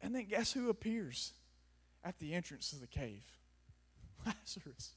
and 0.00 0.14
then 0.14 0.24
guess 0.24 0.52
who 0.52 0.68
appears 0.68 1.32
at 2.04 2.18
the 2.18 2.34
entrance 2.34 2.72
of 2.72 2.80
the 2.80 2.86
cave? 2.86 3.24
Lazarus. 4.26 4.92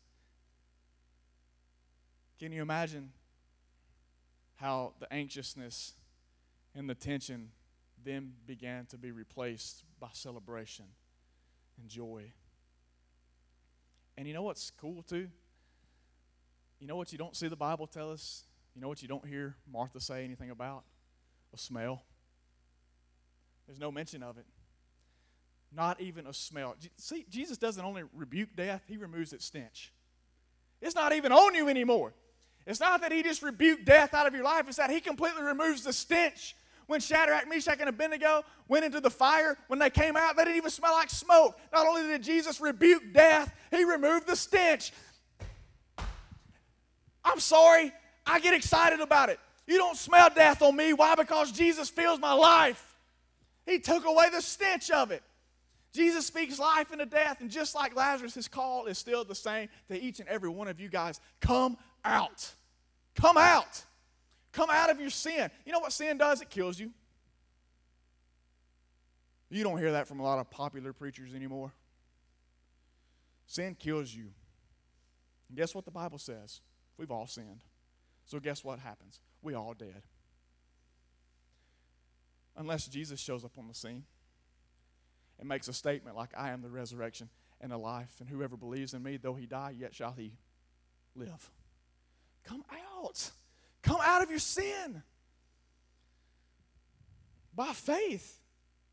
Can 2.39 2.51
you 2.51 2.61
imagine 2.61 3.11
how 4.55 4.93
the 4.99 5.11
anxiousness 5.11 5.93
and 6.73 6.89
the 6.89 6.95
tension 6.95 7.49
then 8.03 8.33
began 8.45 8.85
to 8.87 8.97
be 8.97 9.11
replaced 9.11 9.83
by 9.99 10.09
celebration 10.13 10.85
and 11.79 11.89
joy. 11.89 12.31
And 14.17 14.27
you 14.27 14.33
know 14.33 14.43
what's 14.43 14.71
cool 14.71 15.03
too? 15.03 15.27
You 16.79 16.87
know 16.87 16.95
what 16.95 17.11
you 17.11 17.17
don't 17.17 17.35
see 17.35 17.47
the 17.47 17.55
Bible 17.55 17.87
tell 17.87 18.11
us? 18.11 18.43
You 18.75 18.81
know 18.81 18.87
what 18.87 19.01
you 19.01 19.07
don't 19.07 19.25
hear 19.25 19.55
Martha 19.71 19.99
say 19.99 20.23
anything 20.23 20.49
about? 20.49 20.83
A 21.53 21.57
smell. 21.57 22.03
There's 23.65 23.79
no 23.79 23.91
mention 23.91 24.21
of 24.21 24.37
it. 24.37 24.45
Not 25.71 25.99
even 25.99 26.27
a 26.27 26.33
smell. 26.33 26.75
See, 26.97 27.25
Jesus 27.29 27.57
doesn't 27.57 27.83
only 27.83 28.03
rebuke 28.13 28.55
death, 28.55 28.83
he 28.87 28.97
removes 28.97 29.33
its 29.33 29.45
stench. 29.45 29.91
It's 30.81 30.95
not 30.95 31.13
even 31.13 31.31
on 31.31 31.55
you 31.55 31.67
anymore. 31.67 32.13
It's 32.67 32.79
not 32.79 33.01
that 33.01 33.11
he 33.11 33.21
just 33.21 33.43
rebuked 33.43 33.85
death 33.85 34.13
out 34.13 34.27
of 34.27 34.33
your 34.33 34.43
life, 34.43 34.67
it's 34.67 34.77
that 34.77 34.89
he 34.89 34.99
completely 34.99 35.43
removes 35.43 35.83
the 35.83 35.93
stench. 35.93 36.55
When 36.87 36.99
Shadrach, 36.99 37.47
Meshach, 37.49 37.79
and 37.79 37.89
Abednego 37.89 38.43
went 38.67 38.85
into 38.85 39.01
the 39.01 39.09
fire, 39.09 39.57
when 39.67 39.79
they 39.79 39.89
came 39.89 40.15
out, 40.15 40.37
they 40.37 40.43
didn't 40.43 40.57
even 40.57 40.69
smell 40.69 40.93
like 40.93 41.09
smoke. 41.09 41.57
Not 41.73 41.87
only 41.87 42.03
did 42.03 42.21
Jesus 42.21 42.61
rebuke 42.61 43.01
death, 43.11 43.51
he 43.71 43.83
removed 43.83 44.27
the 44.27 44.35
stench. 44.35 44.93
I'm 47.23 47.39
sorry, 47.39 47.91
I 48.25 48.39
get 48.39 48.53
excited 48.53 48.99
about 48.99 49.29
it. 49.29 49.39
You 49.65 49.77
don't 49.77 49.97
smell 49.97 50.29
death 50.29 50.61
on 50.61 50.75
me. 50.75 50.93
Why? 50.93 51.15
Because 51.15 51.51
Jesus 51.51 51.89
fills 51.89 52.19
my 52.19 52.33
life. 52.33 52.95
He 53.65 53.79
took 53.79 54.05
away 54.05 54.29
the 54.31 54.41
stench 54.41 54.91
of 54.91 55.09
it. 55.09 55.23
Jesus 55.91 56.27
speaks 56.27 56.59
life 56.59 56.91
into 56.91 57.05
death, 57.05 57.39
and 57.39 57.49
just 57.49 57.73
like 57.73 57.95
Lazarus, 57.95 58.33
his 58.35 58.47
call 58.47 58.85
is 58.85 58.97
still 58.97 59.23
the 59.23 59.33
same 59.33 59.69
to 59.87 59.99
each 59.99 60.19
and 60.19 60.27
every 60.27 60.49
one 60.49 60.67
of 60.67 60.79
you 60.79 60.89
guys. 60.89 61.21
Come 61.39 61.77
out. 62.05 62.53
Come 63.15 63.37
out. 63.37 63.83
Come 64.51 64.69
out 64.69 64.89
of 64.89 64.99
your 64.99 65.09
sin. 65.09 65.49
You 65.65 65.73
know 65.73 65.79
what 65.79 65.91
sin 65.91 66.17
does? 66.17 66.41
It 66.41 66.49
kills 66.49 66.79
you. 66.79 66.91
You 69.49 69.63
don't 69.63 69.77
hear 69.77 69.91
that 69.93 70.07
from 70.07 70.19
a 70.19 70.23
lot 70.23 70.39
of 70.39 70.49
popular 70.49 70.93
preachers 70.93 71.33
anymore. 71.33 71.71
Sin 73.47 73.75
kills 73.75 74.13
you. 74.13 74.27
And 75.49 75.57
guess 75.57 75.75
what 75.75 75.85
the 75.85 75.91
Bible 75.91 76.17
says? 76.17 76.61
We've 76.97 77.11
all 77.11 77.27
sinned. 77.27 77.63
So 78.25 78.39
guess 78.39 78.63
what 78.63 78.79
happens? 78.79 79.19
We 79.41 79.53
all 79.53 79.73
dead. 79.73 80.03
Unless 82.57 82.87
Jesus 82.87 83.19
shows 83.19 83.43
up 83.43 83.57
on 83.57 83.67
the 83.67 83.73
scene 83.73 84.05
and 85.39 85.47
makes 85.47 85.67
a 85.67 85.73
statement 85.73 86.15
like, 86.15 86.29
I 86.35 86.51
am 86.51 86.61
the 86.61 86.69
resurrection 86.69 87.29
and 87.61 87.71
the 87.71 87.77
life, 87.77 88.15
and 88.19 88.29
whoever 88.29 88.57
believes 88.57 88.93
in 88.93 89.03
me, 89.03 89.17
though 89.17 89.33
he 89.33 89.45
die, 89.45 89.75
yet 89.77 89.93
shall 89.93 90.13
he 90.13 90.33
live. 91.15 91.51
Come 92.45 92.63
out. 92.71 93.31
Come 93.81 93.97
out 94.01 94.23
of 94.23 94.29
your 94.29 94.39
sin. 94.39 95.03
By 97.55 97.73
faith, 97.73 98.39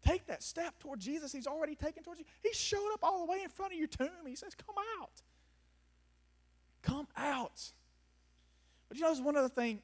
take 0.06 0.26
that 0.26 0.42
step 0.42 0.78
toward 0.78 1.00
Jesus. 1.00 1.32
He's 1.32 1.46
already 1.46 1.74
taken 1.74 2.02
towards 2.02 2.20
you. 2.20 2.26
He 2.42 2.52
showed 2.52 2.92
up 2.92 3.00
all 3.02 3.24
the 3.24 3.30
way 3.30 3.42
in 3.42 3.48
front 3.48 3.72
of 3.72 3.78
your 3.78 3.88
tomb. 3.88 4.26
He 4.26 4.36
says, 4.36 4.54
Come 4.54 4.76
out. 5.00 5.22
Come 6.82 7.08
out. 7.16 7.72
But 8.88 8.98
you 8.98 9.02
know, 9.02 9.08
there's 9.08 9.20
one 9.20 9.36
other 9.36 9.48
thing 9.48 9.80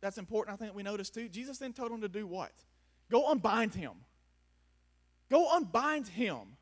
that's 0.00 0.18
important, 0.18 0.54
I 0.54 0.64
think 0.64 0.74
we 0.74 0.82
notice 0.82 1.10
too. 1.10 1.28
Jesus 1.28 1.58
then 1.58 1.72
told 1.72 1.90
him 1.90 2.00
to 2.02 2.08
do 2.08 2.26
what? 2.26 2.52
Go 3.10 3.30
unbind 3.30 3.74
him. 3.74 3.92
Go 5.30 5.54
unbind 5.54 6.08
him. 6.08 6.56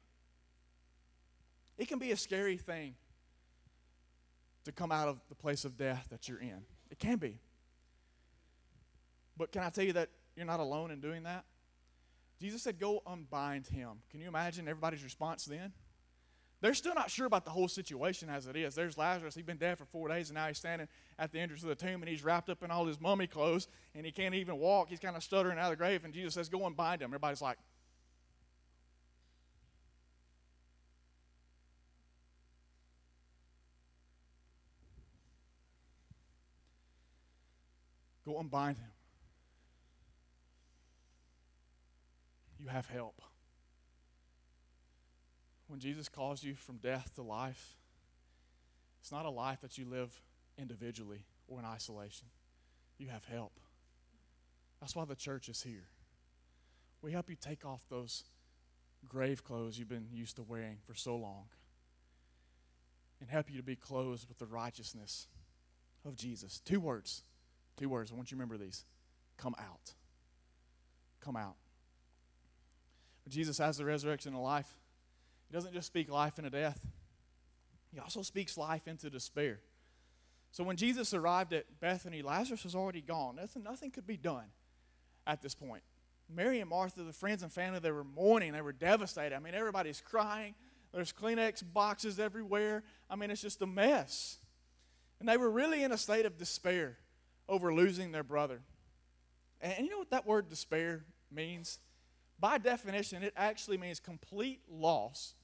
It 1.79 1.89
can 1.89 1.99
be 1.99 2.13
a 2.13 2.17
scary 2.17 2.57
thing 2.57 2.95
to 4.67 4.73
come 4.73 4.91
out 4.91 5.07
of 5.09 5.21
the 5.29 5.35
place 5.35 5.65
of 5.65 5.77
death 5.77 6.09
that 6.11 6.29
you're 6.29 6.41
in. 6.41 6.63
It 6.91 6.99
can 6.99 7.19
be. 7.19 7.39
But 9.37 9.53
can 9.53 9.63
I 9.63 9.71
tell 9.71 9.85
you 9.85 9.93
that 9.93 10.11
you're 10.35 10.45
not 10.45 10.61
alone 10.61 10.91
in 10.91 11.01
doing 11.01 11.23
that? 11.23 11.45
Jesus 12.41 12.63
said, 12.63 12.79
Go 12.79 13.01
unbind 13.07 13.69
him. 13.69 14.03
Can 14.11 14.21
you 14.21 14.27
imagine 14.27 14.67
everybody's 14.69 15.05
response 15.05 15.45
then? 15.45 15.73
They're 16.61 16.75
still 16.75 16.95
not 16.95 17.11
sure 17.11 17.27
about 17.27 17.45
the 17.45 17.51
whole 17.53 17.69
situation 17.69 18.29
as 18.29 18.49
it 18.49 18.57
is. 18.57 18.75
There's 18.75 18.99
Lazarus. 18.99 19.37
He's 19.37 19.45
been 19.45 19.57
dead 19.57 19.79
for 19.79 19.85
four 19.85 20.09
days, 20.09 20.31
and 20.31 20.35
now 20.35 20.49
he's 20.49 20.59
standing 20.59 20.89
at 21.19 21.31
the 21.31 21.39
entrance 21.39 21.63
of 21.63 21.69
the 21.69 21.75
tomb, 21.75 22.03
and 22.03 22.09
he's 22.09 22.25
wrapped 22.25 22.49
up 22.49 22.63
in 22.65 22.71
all 22.71 22.87
his 22.87 23.01
mummy 23.01 23.27
clothes, 23.27 23.69
and 23.95 24.05
he 24.05 24.11
can't 24.11 24.35
even 24.35 24.57
walk. 24.57 24.89
He's 24.89 24.99
kind 24.99 25.17
of 25.17 25.23
stuttering 25.23 25.59
out 25.59 25.67
of 25.67 25.71
the 25.71 25.77
grave, 25.77 26.05
and 26.05 26.13
Jesus 26.13 26.35
says, 26.35 26.49
Go 26.49 26.67
and 26.67 26.77
bind 26.77 27.03
him. 27.03 27.11
Everybody's 27.11 27.43
like, 27.43 27.59
Go 38.37 38.41
unbind 38.41 38.77
him. 38.77 38.91
You 42.61 42.69
have 42.69 42.87
help. 42.87 43.23
When 45.69 45.81
Jesus 45.81 46.11
calls 46.11 46.45
you 46.45 46.55
from 46.55 46.77
death 46.77 47.15
to 47.15 47.23
life, 47.23 47.77
it's 49.01 49.11
not 49.11 49.25
a 49.25 49.31
life 49.31 49.63
that 49.63 49.79
you 49.79 49.87
live 49.87 50.21
individually 50.59 51.25
or 51.49 51.59
in 51.61 51.65
isolation. 51.65 52.27
You 52.99 53.09
have 53.09 53.25
help. 53.25 53.59
That's 54.81 54.95
why 54.95 55.07
the 55.07 55.15
church 55.15 55.49
is 55.49 55.63
here. 55.63 55.89
We 57.01 57.13
help 57.13 57.31
you 57.31 57.37
take 57.41 57.65
off 57.65 57.87
those 57.89 58.25
grave 59.09 59.45
clothes 59.45 59.79
you've 59.79 59.89
been 59.89 60.09
used 60.13 60.37
to 60.37 60.43
wearing 60.43 60.77
for 60.87 60.95
so 60.95 61.17
long 61.17 61.45
and 63.19 63.31
help 63.31 63.51
you 63.51 63.57
to 63.57 63.63
be 63.63 63.77
clothed 63.77 64.29
with 64.29 64.39
the 64.39 64.47
righteousness 64.47 65.27
of 66.05 66.17
Jesus. 66.17 66.61
Two 66.61 66.81
words 66.81 67.23
Two 67.77 67.89
words. 67.89 68.11
I 68.11 68.15
want 68.15 68.31
you 68.31 68.37
to 68.37 68.41
remember 68.41 68.63
these 68.63 68.85
come 69.37 69.55
out. 69.59 69.93
Come 71.21 71.37
out. 71.37 71.57
But 73.25 73.33
Jesus 73.33 73.59
has 73.59 73.77
the 73.77 73.85
resurrection 73.85 74.33
and 74.33 74.43
life. 74.43 74.69
He 75.49 75.55
doesn't 75.55 75.75
just 75.75 75.87
speak 75.87 76.11
life 76.11 76.39
into 76.39 76.51
death, 76.51 76.81
He 77.93 78.01
also 78.01 78.23
speaks 78.23 78.57
life 78.57 78.89
into 78.89 79.11
despair. 79.11 79.61
So 80.53 80.65
when 80.65 80.77
Jesus 80.77 81.13
arrived 81.13 81.53
at 81.53 81.81
Bethany, 81.81 82.23
Lazarus 82.23 82.65
was 82.65 82.75
already 82.75 83.03
gone. 83.03 83.37
Nothing, 83.37 83.63
nothing 83.63 83.91
could 83.91 84.07
be 84.07 84.17
done 84.17 84.47
at 85.27 85.43
this 85.43 85.55
point. 85.55 85.83
Mary 86.35 86.61
and 86.61 86.71
Martha, 86.71 87.03
the 87.03 87.13
friends 87.13 87.43
and 87.43 87.53
family, 87.53 87.79
they 87.79 87.91
were 87.91 88.05
mourning. 88.05 88.53
They 88.53 88.63
were 88.63 88.73
devastated. 88.73 89.37
I 89.37 89.39
mean, 89.39 89.55
everybody's 89.55 90.01
crying. 90.01 90.55
There's 90.95 91.13
Kleenex 91.13 91.63
boxes 91.75 92.19
everywhere. 92.19 92.85
I 93.11 93.17
mean, 93.17 93.31
it's 93.31 93.43
just 93.43 93.61
a 93.61 93.67
mess. 93.67 94.39
And 95.21 95.29
they 95.29 95.37
were 95.37 95.51
really 95.51 95.83
in 95.83 95.93
a 95.93 95.99
state 95.99 96.25
of 96.25 96.39
despair 96.39 96.97
over 97.49 97.73
losing 97.75 98.13
their 98.13 98.23
brother. 98.23 98.61
And 99.61 99.85
you 99.85 99.91
know 99.91 99.99
what 99.99 100.11
that 100.11 100.27
word 100.27 100.49
despair 100.49 101.05
means? 101.31 101.79
By 102.39 102.59
definition, 102.59 103.23
it 103.23 103.33
actually 103.37 103.79
means 103.79 104.01
complete 104.01 104.61
loss 104.71 105.35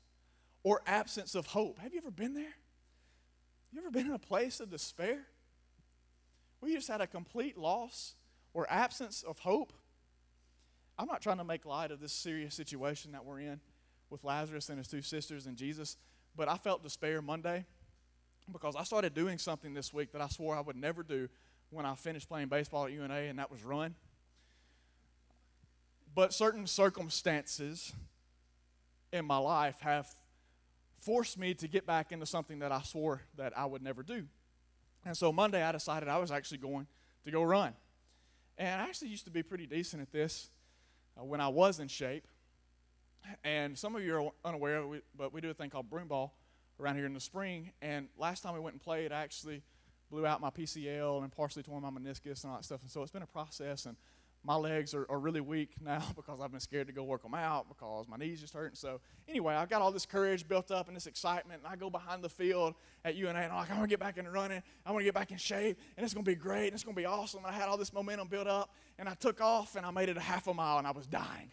or 0.63 0.83
absence 0.87 1.35
of 1.35 1.47
hope. 1.47 1.79
Have 1.79 1.93
you 1.93 1.99
ever 1.99 2.11
been 2.11 2.35
there? 2.35 2.55
You 3.73 3.81
ever 3.81 3.91
been 3.91 4.07
in 4.07 4.13
a 4.13 4.19
place 4.19 4.61
of 4.61 4.71
despair? 4.71 5.19
We 6.61 6.75
just 6.75 6.89
had 6.89 7.01
a 7.01 7.07
complete 7.07 7.57
loss 7.57 8.15
or 8.53 8.67
absence 8.71 9.23
of 9.23 9.39
hope? 9.39 9.73
I'm 10.99 11.07
not 11.07 11.23
trying 11.23 11.39
to 11.39 11.45
make 11.45 11.65
light 11.65 11.91
of 11.91 12.01
this 12.01 12.13
serious 12.13 12.55
situation 12.55 13.13
that 13.13 13.25
we're 13.25 13.41
in 13.41 13.61
with 14.11 14.25
Lazarus 14.25 14.69
and 14.69 14.79
his 14.79 14.89
two 14.89 15.01
sisters 15.01 15.47
and 15.47 15.57
Jesus, 15.57 15.97
but 16.37 16.49
I 16.49 16.57
felt 16.57 16.83
despair 16.83 17.23
Monday 17.23 17.65
because 18.53 18.77
I 18.77 18.85
started 18.85 19.15
doing 19.15 19.39
something 19.39 19.73
this 19.73 19.95
week 19.95 20.13
that 20.13 20.21
I 20.21 20.29
swore 20.29 20.55
I 20.55 20.61
would 20.61 20.77
never 20.77 21.03
do 21.03 21.29
when 21.73 21.87
I 21.87 21.95
finished 21.95 22.29
playing 22.29 22.49
baseball 22.49 22.87
at 22.87 22.93
UNA, 22.93 23.15
and 23.15 23.39
that 23.39 23.51
was 23.51 23.65
run. 23.65 23.95
But 26.15 26.35
certain 26.35 26.67
circumstances 26.67 27.93
in 29.13 29.25
my 29.25 29.39
life 29.39 29.81
have 29.81 30.07
forced 30.99 31.39
me 31.39 31.55
to 31.55 31.67
get 31.67 31.87
back 31.87 32.13
into 32.13 32.27
something 32.27 32.59
that 32.61 32.71
I 32.71 32.83
swore 32.83 33.23
that 33.37 33.57
I 33.57 33.65
would 33.65 33.83
never 33.83 34.03
do. 34.03 34.27
And 35.05 35.17
so 35.17 35.33
Monday 35.33 35.63
I 35.63 35.73
decided 35.73 36.09
I 36.09 36.19
was 36.19 36.31
actually 36.31 36.59
going 36.59 36.87
to 37.25 37.31
go 37.31 37.43
run. 37.43 37.73
And 38.59 38.81
I 38.81 38.85
actually 38.85 39.09
used 39.09 39.25
to 39.25 39.31
be 39.31 39.43
pretty 39.43 39.67
decent 39.67 40.03
at 40.03 40.13
this 40.13 40.51
uh, 41.19 41.25
when 41.25 41.41
I 41.41 41.49
was 41.49 41.81
in 41.81 41.89
shape. 41.89 42.27
And 43.43 43.79
some 43.79 43.97
of 43.97 44.03
you 44.03 44.17
are 44.17 44.31
unaware, 44.45 44.85
but 45.17 45.33
we 45.33 45.41
do 45.41 45.51
a 45.51 45.55
thing 45.55 45.71
called 45.71 45.89
broom 45.89 46.09
ball 46.09 46.35
around 46.79 46.97
here 46.97 47.07
in 47.07 47.15
the 47.15 47.21
spring. 47.21 47.73
And 47.81 48.09
last 48.19 48.43
time 48.43 48.55
we 48.55 48.61
went 48.61 48.75
and 48.75 48.83
played, 48.83 49.13
I 49.13 49.23
actually 49.23 49.63
blew 50.13 50.27
out 50.27 50.43
my 50.43 50.51
PCL 50.51 51.23
and 51.23 51.33
partially 51.33 51.63
torn 51.63 51.83
my 51.83 51.89
meniscus 51.89 52.45
and 52.45 52.53
all 52.53 52.59
that 52.59 52.65
stuff. 52.65 52.83
And 52.83 52.91
so 52.91 53.03
it's 53.03 53.11
been 53.11 53.23
a 53.23 53.27
process. 53.27 53.87
And 53.87 53.97
my 54.45 54.55
legs 54.55 54.93
are, 54.93 55.07
are 55.09 55.19
really 55.19 55.41
weak 55.41 55.71
now 55.81 56.05
because 56.15 56.39
I've 56.39 56.51
been 56.51 56.61
scared 56.61 56.87
to 56.89 56.93
go 56.93 57.03
work 57.03 57.23
them 57.23 57.33
out 57.33 57.67
because 57.67 58.07
my 58.09 58.19
knees 58.19 58.41
just 58.41 58.53
hurt. 58.53 58.67
And 58.67 58.77
so, 58.77 59.01
anyway, 59.27 59.55
I've 59.55 59.71
got 59.71 59.81
all 59.81 59.91
this 59.91 60.05
courage 60.05 60.47
built 60.47 60.71
up 60.71 60.87
and 60.89 60.95
this 60.95 61.07
excitement. 61.07 61.63
And 61.65 61.73
I 61.73 61.77
go 61.77 61.89
behind 61.89 62.23
the 62.23 62.29
field 62.29 62.75
at 63.07 63.17
UNA 63.17 63.39
and 63.39 63.53
I'm 63.53 63.59
like, 63.59 63.71
I'm 63.71 63.77
going 63.77 63.89
to 63.89 63.91
get 63.91 64.01
back 64.01 64.19
into 64.19 64.31
running. 64.31 64.63
I 64.85 64.91
want 64.91 65.01
to 65.01 65.05
get 65.05 65.15
back 65.15 65.31
in 65.31 65.39
shape. 65.39 65.79
And 65.97 66.05
it's 66.05 66.13
going 66.13 66.27
to 66.27 66.31
be 66.31 66.37
great. 66.37 66.67
And 66.67 66.75
it's 66.75 66.85
going 66.85 66.95
to 66.95 67.01
be 67.01 67.07
awesome. 67.07 67.45
And 67.45 67.55
I 67.55 67.59
had 67.59 67.71
all 67.71 67.79
this 67.79 67.95
momentum 67.95 68.29
built 68.29 68.47
up. 68.47 68.71
And 68.99 69.09
I 69.09 69.15
took 69.15 69.41
off 69.41 69.77
and 69.77 69.87
I 69.87 69.91
made 69.91 70.11
it 70.11 70.19
a 70.19 70.21
half 70.21 70.47
a 70.47 70.53
mile 70.53 70.77
and 70.77 70.87
I 70.87 70.91
was 70.91 71.07
dying. 71.07 71.51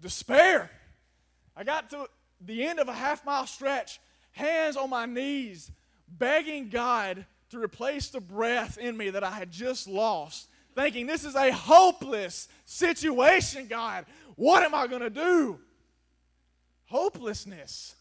Despair. 0.00 0.68
I 1.56 1.62
got 1.62 1.90
to 1.90 2.08
the 2.40 2.66
end 2.66 2.80
of 2.80 2.88
a 2.88 2.92
half 2.92 3.24
mile 3.24 3.46
stretch, 3.46 4.00
hands 4.32 4.76
on 4.76 4.90
my 4.90 5.06
knees, 5.06 5.70
begging 6.10 6.68
God 6.68 7.26
to 7.50 7.62
replace 7.62 8.08
the 8.08 8.20
breath 8.20 8.78
in 8.78 8.96
me 8.96 9.10
that 9.10 9.24
I 9.24 9.30
had 9.30 9.50
just 9.50 9.88
lost, 9.88 10.48
thinking, 10.74 11.06
This 11.06 11.24
is 11.24 11.34
a 11.34 11.50
hopeless 11.50 12.48
situation, 12.64 13.66
God. 13.66 14.06
What 14.36 14.62
am 14.62 14.74
I 14.74 14.86
going 14.86 15.02
to 15.02 15.10
do? 15.10 15.58
Hopelessness. 16.86 17.94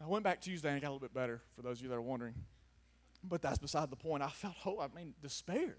I 0.00 0.06
went 0.06 0.22
back 0.22 0.40
Tuesday 0.40 0.70
and 0.70 0.80
got 0.80 0.88
a 0.88 0.92
little 0.92 1.00
bit 1.00 1.12
better, 1.12 1.42
for 1.56 1.62
those 1.62 1.78
of 1.78 1.82
you 1.82 1.88
that 1.88 1.96
are 1.96 2.00
wondering. 2.00 2.34
But 3.24 3.42
that's 3.42 3.58
beside 3.58 3.90
the 3.90 3.96
point. 3.96 4.22
I 4.22 4.28
felt 4.28 4.54
hope, 4.54 4.80
I 4.80 4.96
mean, 4.96 5.14
despair. 5.20 5.76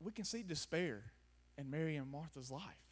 We 0.00 0.12
can 0.12 0.24
see 0.24 0.42
despair 0.42 1.02
in 1.58 1.70
Mary 1.70 1.96
and 1.96 2.10
Martha's 2.10 2.50
life 2.50 2.83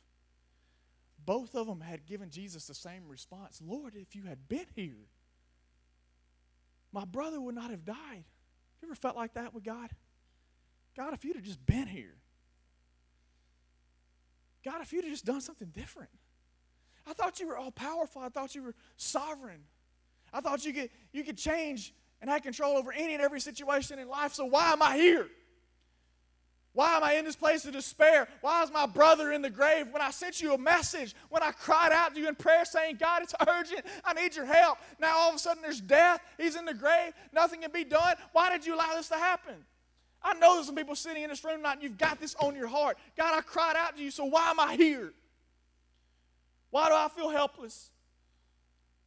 both 1.25 1.55
of 1.55 1.67
them 1.67 1.81
had 1.81 2.07
given 2.07 2.31
Jesus 2.31 2.67
the 2.67 2.75
same 2.75 3.09
response 3.09 3.61
Lord, 3.65 3.95
if 3.95 4.15
you 4.15 4.25
had 4.25 4.49
been 4.49 4.67
here, 4.75 5.09
my 6.93 7.05
brother 7.05 7.41
would 7.41 7.55
not 7.55 7.71
have 7.71 7.85
died. 7.85 8.25
You 8.81 8.89
ever 8.89 8.95
felt 8.95 9.17
like 9.17 9.35
that 9.35 9.55
with 9.55 9.65
God? 9.65 9.91
God, 10.97 11.15
if 11.15 11.25
you'd 11.25 11.37
have 11.37 11.45
just 11.45 11.65
been 11.65 11.87
here. 11.87 12.17
God, 14.65 14.83
if 14.83 14.93
you'd 14.93 15.05
have 15.05 15.13
just 15.13 15.25
done 15.25 15.41
something 15.41 15.69
different. 15.69 16.11
I 17.07 17.15
thought 17.15 17.41
you 17.41 17.49
were 17.49 17.57
all 17.57 17.71
powerful. 17.71 18.23
I 18.23 18.29
thought 18.29 18.55
you 18.55 18.63
were 18.63 18.75
sovereign. 18.97 19.63
I 20.33 20.41
thought 20.41 20.65
you 20.65 20.73
could, 20.73 20.91
you 21.13 21.25
could 21.25 21.37
change 21.37 21.93
and 22.21 22.31
have 22.31 22.43
control 22.43 22.77
over 22.77 22.93
any 22.93 23.15
and 23.15 23.23
every 23.23 23.41
situation 23.41 23.99
in 23.99 24.09
life. 24.09 24.35
So 24.35 24.45
why 24.45 24.73
am 24.73 24.83
I 24.83 24.97
here? 24.97 25.29
Why 26.75 26.97
am 26.97 27.05
I 27.05 27.15
in 27.15 27.27
this 27.27 27.37
place 27.37 27.67
of 27.67 27.73
despair? 27.75 28.27
Why 28.41 28.63
is 28.63 28.73
my 28.73 28.87
brother 28.87 29.31
in 29.33 29.43
the 29.43 29.51
grave? 29.51 29.89
When 29.91 30.01
I 30.01 30.11
sent 30.11 30.41
you 30.41 30.55
a 30.55 30.59
message, 30.59 31.15
when 31.29 31.43
I 31.43 31.51
cried 31.51 31.93
out 31.93 32.15
to 32.15 32.21
you 32.21 32.29
in 32.29 32.35
prayer 32.35 32.65
saying, 32.65 32.97
God, 32.99 33.23
it's 33.23 33.35
urgent. 33.47 33.85
I 34.05 34.15
need 34.15 34.35
your 34.35 34.47
help. 34.47 34.79
Now 34.99 35.19
all 35.19 35.29
of 35.29 35.35
a 35.35 35.39
sudden 35.39 35.63
there's 35.63 35.83
death. 35.83 36.21
He's 36.39 36.57
in 36.57 36.65
the 36.65 36.73
grave. 36.73 37.13
Nothing 37.33 37.61
can 37.61 37.73
be 37.73 37.85
done. 37.85 38.17
Why 38.33 38.51
did 38.51 38.65
you 38.65 38.75
allow 38.75 38.95
this 38.95 39.09
to 39.09 39.17
happen? 39.17 39.55
I 40.23 40.33
know 40.35 40.55
there's 40.55 40.67
some 40.67 40.77
people 40.77 40.95
sitting 40.95 41.23
in 41.23 41.29
this 41.29 41.45
room 41.45 41.57
tonight 41.57 41.75
and 41.75 41.83
you've 41.83 41.99
got 41.99 42.19
this 42.21 42.35
on 42.37 42.57
your 42.57 42.69
heart. 42.69 42.97
God, 43.19 43.37
I 43.37 43.43
cried 43.43 43.77
out 43.77 43.97
to 43.97 44.03
you, 44.03 44.11
so 44.11 44.25
why 44.25 44.51
am 44.51 44.59
I 44.59 44.75
here? 44.75 45.13
Why 46.71 46.89
do 46.89 46.95
I 46.95 47.09
feel 47.15 47.29
helpless? 47.29 47.91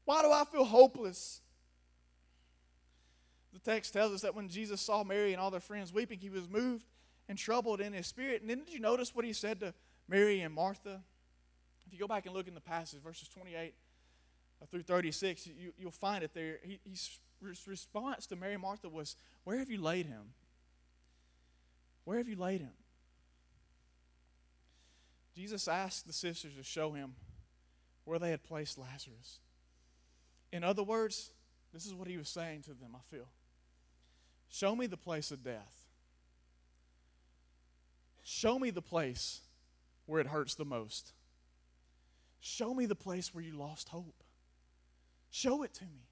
Why 0.04 0.22
do 0.22 0.32
I 0.32 0.44
feel 0.52 0.66
hopeless? 0.66 1.42
The 3.54 3.60
text 3.60 3.94
tells 3.94 4.14
us 4.14 4.22
that 4.22 4.36
when 4.36 4.50
Jesus 4.50 4.82
saw 4.82 5.04
Mary 5.04 5.32
and 5.32 5.42
all 5.42 5.50
their 5.50 5.60
friends 5.60 5.92
weeping, 5.92 6.20
he 6.20 6.30
was 6.30 6.48
moved 6.48 6.86
and 7.28 7.38
troubled 7.38 7.82
in 7.82 7.94
his 7.94 8.08
spirit. 8.08 8.42
And 8.42 8.50
then 8.50 8.60
did 8.60 8.74
you 8.74 8.80
notice 8.80 9.16
what 9.16 9.26
he 9.26 9.34
said 9.34 9.60
to 9.62 9.74
Mary 10.08 10.42
and 10.42 10.54
Martha? 10.54 11.02
If 11.88 11.94
you 11.94 12.00
go 12.00 12.08
back 12.08 12.26
and 12.26 12.36
look 12.36 12.48
in 12.48 12.56
the 12.56 12.62
passage, 12.62 13.02
verses 13.02 13.28
28 13.30 13.74
through 14.72 14.84
36, 14.84 15.48
you, 15.48 15.74
will 15.84 15.92
find 15.92 16.24
it 16.24 16.34
there. 16.34 16.60
He, 16.64 16.80
his 16.90 17.20
response 17.68 18.26
to 18.28 18.36
Mary 18.36 18.54
and 18.54 18.62
Martha 18.62 18.90
was, 18.90 19.16
Where 19.44 19.58
have 19.60 19.70
you 19.70 19.82
laid 19.82 20.06
him? 20.06 20.34
Where 22.06 22.18
have 22.18 22.28
you 22.28 22.36
laid 22.36 22.62
him? 22.62 22.74
Jesus 25.36 25.68
asked 25.68 26.08
the 26.08 26.14
sisters 26.14 26.54
to 26.56 26.64
show 26.64 26.92
him 26.94 27.16
where 28.06 28.20
they 28.20 28.30
had 28.30 28.44
placed 28.44 28.78
Lazarus. 28.78 29.40
In 30.52 30.64
other 30.64 30.84
words, 30.84 31.32
this 31.74 31.86
is 31.86 31.94
what 31.94 32.08
he 32.08 32.18
was 32.18 32.30
saying 32.30 32.62
to 32.64 32.70
them, 32.70 32.96
I 32.96 33.02
feel. 33.14 33.28
Show 34.50 34.76
me 34.76 34.88
the 34.88 34.96
place 34.96 35.32
of 35.32 35.44
death. 35.44 35.85
Show 38.28 38.58
me 38.58 38.72
the 38.72 38.82
place 38.82 39.42
where 40.08 40.20
it 40.20 40.26
hurts 40.26 40.56
the 40.56 40.66
most. 40.66 41.14
Show 42.40 42.74
me 42.74 42.88
the 42.88 42.96
place 42.96 43.36
where 43.36 43.44
you 43.44 43.54
lost 43.54 43.90
hope. 43.90 44.24
Show 45.30 45.62
it 45.62 45.76
to 45.76 45.84
me. 45.84 46.08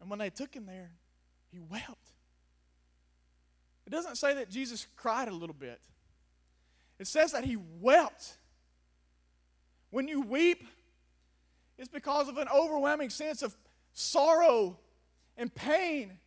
And 0.00 0.10
when 0.10 0.18
they 0.18 0.30
took 0.30 0.52
him 0.52 0.66
there, 0.66 0.90
he 1.52 1.60
wept. 1.60 2.10
It 3.86 3.90
doesn't 3.90 4.16
say 4.16 4.34
that 4.34 4.50
Jesus 4.50 4.88
cried 4.96 5.28
a 5.28 5.32
little 5.32 5.54
bit, 5.54 5.80
it 6.98 7.06
says 7.06 7.30
that 7.30 7.44
he 7.44 7.56
wept. 7.80 8.36
When 9.90 10.08
you 10.08 10.22
weep, 10.22 10.66
it's 11.78 11.88
because 11.88 12.28
of 12.28 12.38
an 12.38 12.48
overwhelming 12.52 13.10
sense 13.10 13.40
of 13.42 13.56
sorrow 13.92 14.78
and 15.36 15.54
pain 15.54 16.18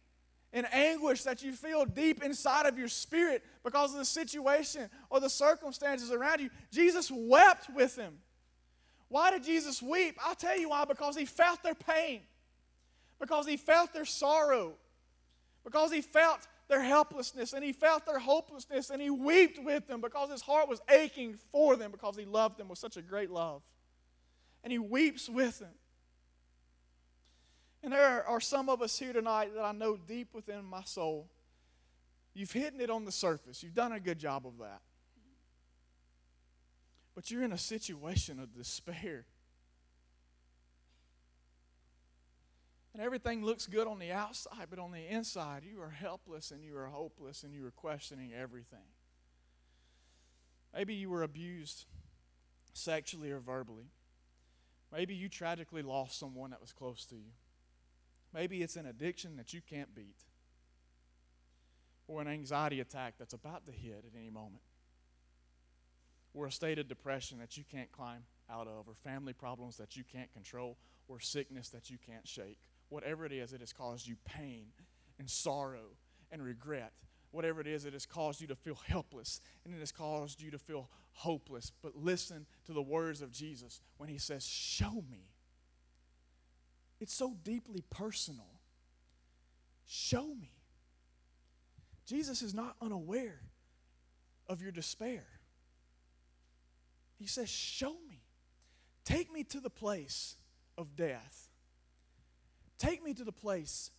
and 0.53 0.71
anguish 0.73 1.23
that 1.23 1.43
you 1.43 1.51
feel 1.51 1.86
deep 1.86 2.23
inside 2.23 2.65
of 2.65 2.77
your 2.77 2.88
spirit 2.88 3.43
because 3.63 3.91
of 3.93 3.99
the 3.99 4.05
situation 4.05 4.89
or 5.10 5.19
the 5.19 5.29
circumstances 5.29 6.12
around 6.12 6.41
you. 6.41 6.49
Jesus 6.71 7.12
wept 7.12 7.69
with 7.73 7.95
them. 7.95 8.13
Why 9.10 9.31
did 9.31 9.43
Jesus 9.43 9.81
weep? 9.81 10.17
I'll 10.23 10.36
tell 10.36 10.57
you 10.57 10.69
why 10.69 10.86
because 10.86 11.15
he 11.15 11.25
felt 11.25 11.63
their 11.63 11.75
pain, 11.75 12.21
because 13.19 13.45
he 13.47 13.57
felt 13.57 13.93
their 13.93 14.05
sorrow, 14.05 14.73
because 15.63 15.91
he 15.91 16.01
felt 16.01 16.47
their 16.67 16.81
helplessness 16.81 17.53
and 17.53 17.63
he 17.63 17.71
felt 17.71 18.05
their 18.05 18.19
hopelessness 18.19 18.89
and 18.89 19.01
he 19.01 19.10
wept 19.10 19.60
with 19.63 19.88
them 19.88 20.01
because 20.01 20.29
his 20.29 20.41
heart 20.41 20.67
was 20.67 20.81
aching 20.89 21.38
for 21.51 21.75
them 21.75 21.91
because 21.91 22.17
he 22.17 22.25
loved 22.25 22.57
them 22.57 22.67
with 22.67 22.79
such 22.79 22.97
a 22.97 23.01
great 23.01 23.31
love. 23.31 23.62
And 24.63 24.71
he 24.71 24.79
weeps 24.79 25.29
with 25.29 25.60
them. 25.60 25.73
And 27.88 27.93
there 27.93 28.28
are 28.28 28.41
some 28.41 28.67
of 28.67 28.82
us 28.82 29.00
here 29.00 29.13
tonight 29.13 29.56
that 29.56 29.63
I 29.63 29.71
know 29.71 29.95
deep 29.95 30.34
within 30.34 30.65
my 30.65 30.84
soul, 30.84 31.30
you've 32.34 32.52
hidden 32.52 32.82
it 32.82 32.89
on 32.89 33.06
the 33.06 33.13
surface. 33.13 33.63
You've 33.63 33.76
done 33.76 33.93
a 33.93 34.00
good 34.02 34.19
job 34.19 34.45
of 34.45 34.58
that. 34.58 34.82
But 37.15 37.32
you're 37.32 37.45
in 37.45 37.54
a 37.54 37.58
situation 37.58 38.41
of 38.41 38.54
despair. 38.54 39.23
And 42.93 43.02
everything 43.02 43.45
looks 43.45 43.67
good 43.67 43.88
on 43.88 44.00
the 44.00 44.12
outside, 44.12 44.67
but 44.69 44.80
on 44.80 44.91
the 44.91 45.10
inside, 45.10 45.63
you 45.63 45.82
are 45.82 45.91
helpless 45.91 46.52
and 46.52 46.65
you 46.65 46.76
are 46.76 46.88
hopeless 46.88 47.43
and 47.43 47.54
you 47.54 47.65
are 47.65 47.71
questioning 47.71 48.34
everything. 48.34 48.89
Maybe 50.73 50.93
you 50.93 51.10
were 51.10 51.23
abused 51.23 51.86
sexually 52.73 53.32
or 53.32 53.39
verbally. 53.39 53.91
Maybe 54.91 55.15
you 55.15 55.30
tragically 55.30 55.84
lost 55.84 56.19
someone 56.19 56.50
that 56.50 56.60
was 56.60 56.73
close 56.73 57.06
to 57.06 57.15
you. 57.15 57.32
Maybe 58.38 58.62
it's 58.62 58.76
an 58.76 58.86
addiction 58.86 59.36
that 59.38 59.52
you 59.52 59.62
can't 59.67 59.95
beat, 59.95 60.23
or 62.08 62.21
an 62.21 62.28
anxiety 62.28 62.80
attack 62.80 63.15
that's 63.17 63.34
about 63.34 63.65
to 63.65 63.71
hit 63.71 64.06
at 64.06 64.15
any 64.15 64.30
moment, 64.30 64.62
or 66.36 66.45
a 66.45 66.52
state 66.52 66.78
of 66.78 66.88
depression 66.88 67.39
that 67.39 67.58
you 67.58 67.63
can't 67.63 67.91
climb 67.91 68.26
out 68.47 68.67
of, 68.67 68.88
or 68.88 68.93
family 68.93 69.34
problems 69.34 69.78
that 69.78 69.97
you 69.97 70.04
can't 70.04 70.32
control, 70.32 70.78
or 71.08 71.19
sickness 71.19 71.69
that 71.69 71.89
you 71.89 71.97
can't 72.06 72.28
shake. 72.28 72.60
Whatever 72.89 73.26
it 73.26 73.32
is, 73.32 73.54
it 73.54 73.60
has 73.60 73.73
caused 73.73 74.06
you 74.06 74.15
pain 74.23 74.67
and 75.17 75.28
sorrow 75.28 75.95
and 76.32 76.43
regret. 76.43 76.93
Whatever 77.32 77.60
it 77.60 77.65
is, 77.65 77.86
it 77.86 77.93
has 77.93 78.06
caused 78.06 78.39
you 78.39 78.45
to 78.47 78.56
feel 78.56 78.80
helpless 78.86 79.41
and 79.65 79.73
it 79.73 79.80
has 79.80 79.91
caused 79.91 80.43
you 80.43 80.52
to 80.52 80.60
feel 80.60 80.91
hopeless. 81.13 81.71
But 81.82 81.95
listen 81.95 82.45
to 82.67 82.73
the 82.73 82.84
words 82.84 83.23
of 83.23 83.32
Jesus 83.32 83.82
when 83.97 84.10
he 84.10 84.19
says, 84.19 84.45
Show 84.45 85.04
me 85.10 85.32
it's 86.99 87.13
so 87.13 87.36
deeply 87.43 87.83
personal. 87.89 88.47
Show 89.86 90.27
me. 90.27 90.51
Jesus 92.05 92.41
is 92.41 92.53
not 92.53 92.75
unaware 92.81 93.41
of 94.47 94.62
your 94.62 94.71
despair. 94.71 95.25
He 97.17 97.27
says, 97.27 97.49
Show 97.49 97.95
me. 98.10 98.21
Take 99.03 99.31
me 99.31 99.43
to 99.45 99.60
the 99.60 99.69
place 99.69 100.36
of 100.77 100.95
death. 100.95 101.47
Take 102.77 103.03
me 103.03 103.13
to 103.13 103.23
the 103.23 103.31
place 103.31 103.91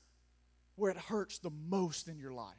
where 0.76 0.90
it 0.90 0.96
hurts 0.96 1.38
the 1.38 1.50
most 1.50 2.08
in 2.08 2.18
your 2.18 2.32
life. 2.32 2.54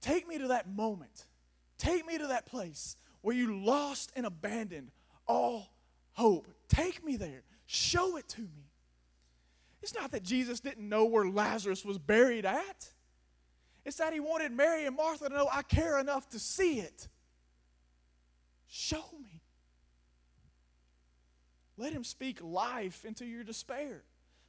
Take 0.00 0.28
me 0.28 0.38
to 0.38 0.48
that 0.48 0.68
moment. 0.68 1.26
Take 1.76 2.06
me 2.06 2.18
to 2.18 2.28
that 2.28 2.46
place 2.46 2.96
where 3.20 3.34
you 3.34 3.64
lost 3.64 4.12
and 4.14 4.26
abandoned 4.26 4.90
all 5.26 5.72
hope. 6.12 6.46
Take 6.68 7.04
me 7.04 7.16
there. 7.16 7.42
Show 7.66 8.16
it 8.16 8.28
to 8.30 8.42
me. 8.42 8.67
It's 9.82 9.94
not 9.94 10.10
that 10.10 10.22
Jesus 10.22 10.60
didn't 10.60 10.88
know 10.88 11.04
where 11.04 11.26
Lazarus 11.26 11.84
was 11.84 11.98
buried 11.98 12.44
at. 12.44 12.90
It's 13.84 13.96
that 13.96 14.12
he 14.12 14.20
wanted 14.20 14.52
Mary 14.52 14.84
and 14.84 14.96
Martha 14.96 15.28
to 15.28 15.34
know, 15.34 15.48
I 15.50 15.62
care 15.62 15.98
enough 15.98 16.28
to 16.30 16.38
see 16.38 16.80
it. 16.80 17.08
Show 18.66 19.04
me. 19.22 19.40
Let 21.76 21.92
him 21.92 22.04
speak 22.04 22.42
life 22.42 23.04
into 23.04 23.24
your 23.24 23.44
despair. 23.44 24.02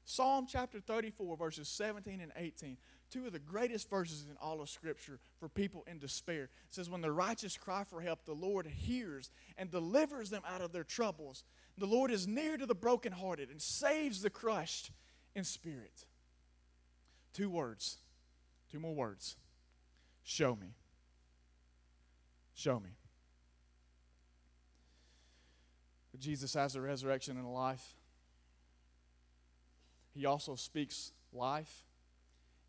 Psalm 0.04 0.48
chapter 0.50 0.80
34, 0.80 1.38
verses 1.38 1.70
17 1.70 2.20
and 2.20 2.32
18, 2.36 2.78
two 3.12 3.28
of 3.28 3.32
the 3.32 3.38
greatest 3.38 3.90
verses 3.92 4.26
in 4.28 4.36
all 4.42 4.60
of 4.60 4.68
Scripture 4.68 5.20
for 5.40 5.48
people 5.48 5.86
in 5.86 6.00
despair. 6.00 6.46
It 6.46 6.50
says, 6.72 6.90
When 6.90 7.02
the 7.02 7.12
righteous 7.12 7.56
cry 7.56 7.84
for 7.84 8.02
help, 8.02 8.26
the 8.26 8.34
Lord 8.34 8.66
hears 8.66 9.30
and 9.56 9.70
delivers 9.70 10.32
them 10.32 10.42
out 10.52 10.62
of 10.62 10.72
their 10.72 10.84
troubles. 10.84 11.44
The 11.78 11.86
Lord 11.86 12.10
is 12.10 12.28
near 12.28 12.58
to 12.58 12.66
the 12.66 12.74
brokenhearted 12.74 13.52
and 13.52 13.62
saves 13.62 14.24
the 14.24 14.32
crushed 14.32 14.92
in 15.36 15.44
spirit. 15.44 16.06
Two 17.34 17.50
words, 17.50 17.98
two 18.72 18.80
more 18.80 18.94
words. 18.94 19.36
Show 20.24 20.56
me. 20.56 20.76
Show 22.54 22.80
me. 22.80 22.90
Jesus 26.20 26.54
has 26.54 26.76
a 26.76 26.82
resurrection 26.82 27.38
and 27.38 27.46
a 27.46 27.50
life. 27.50 27.96
He 30.14 30.26
also 30.26 30.56
speaks 30.56 31.12
life 31.32 31.84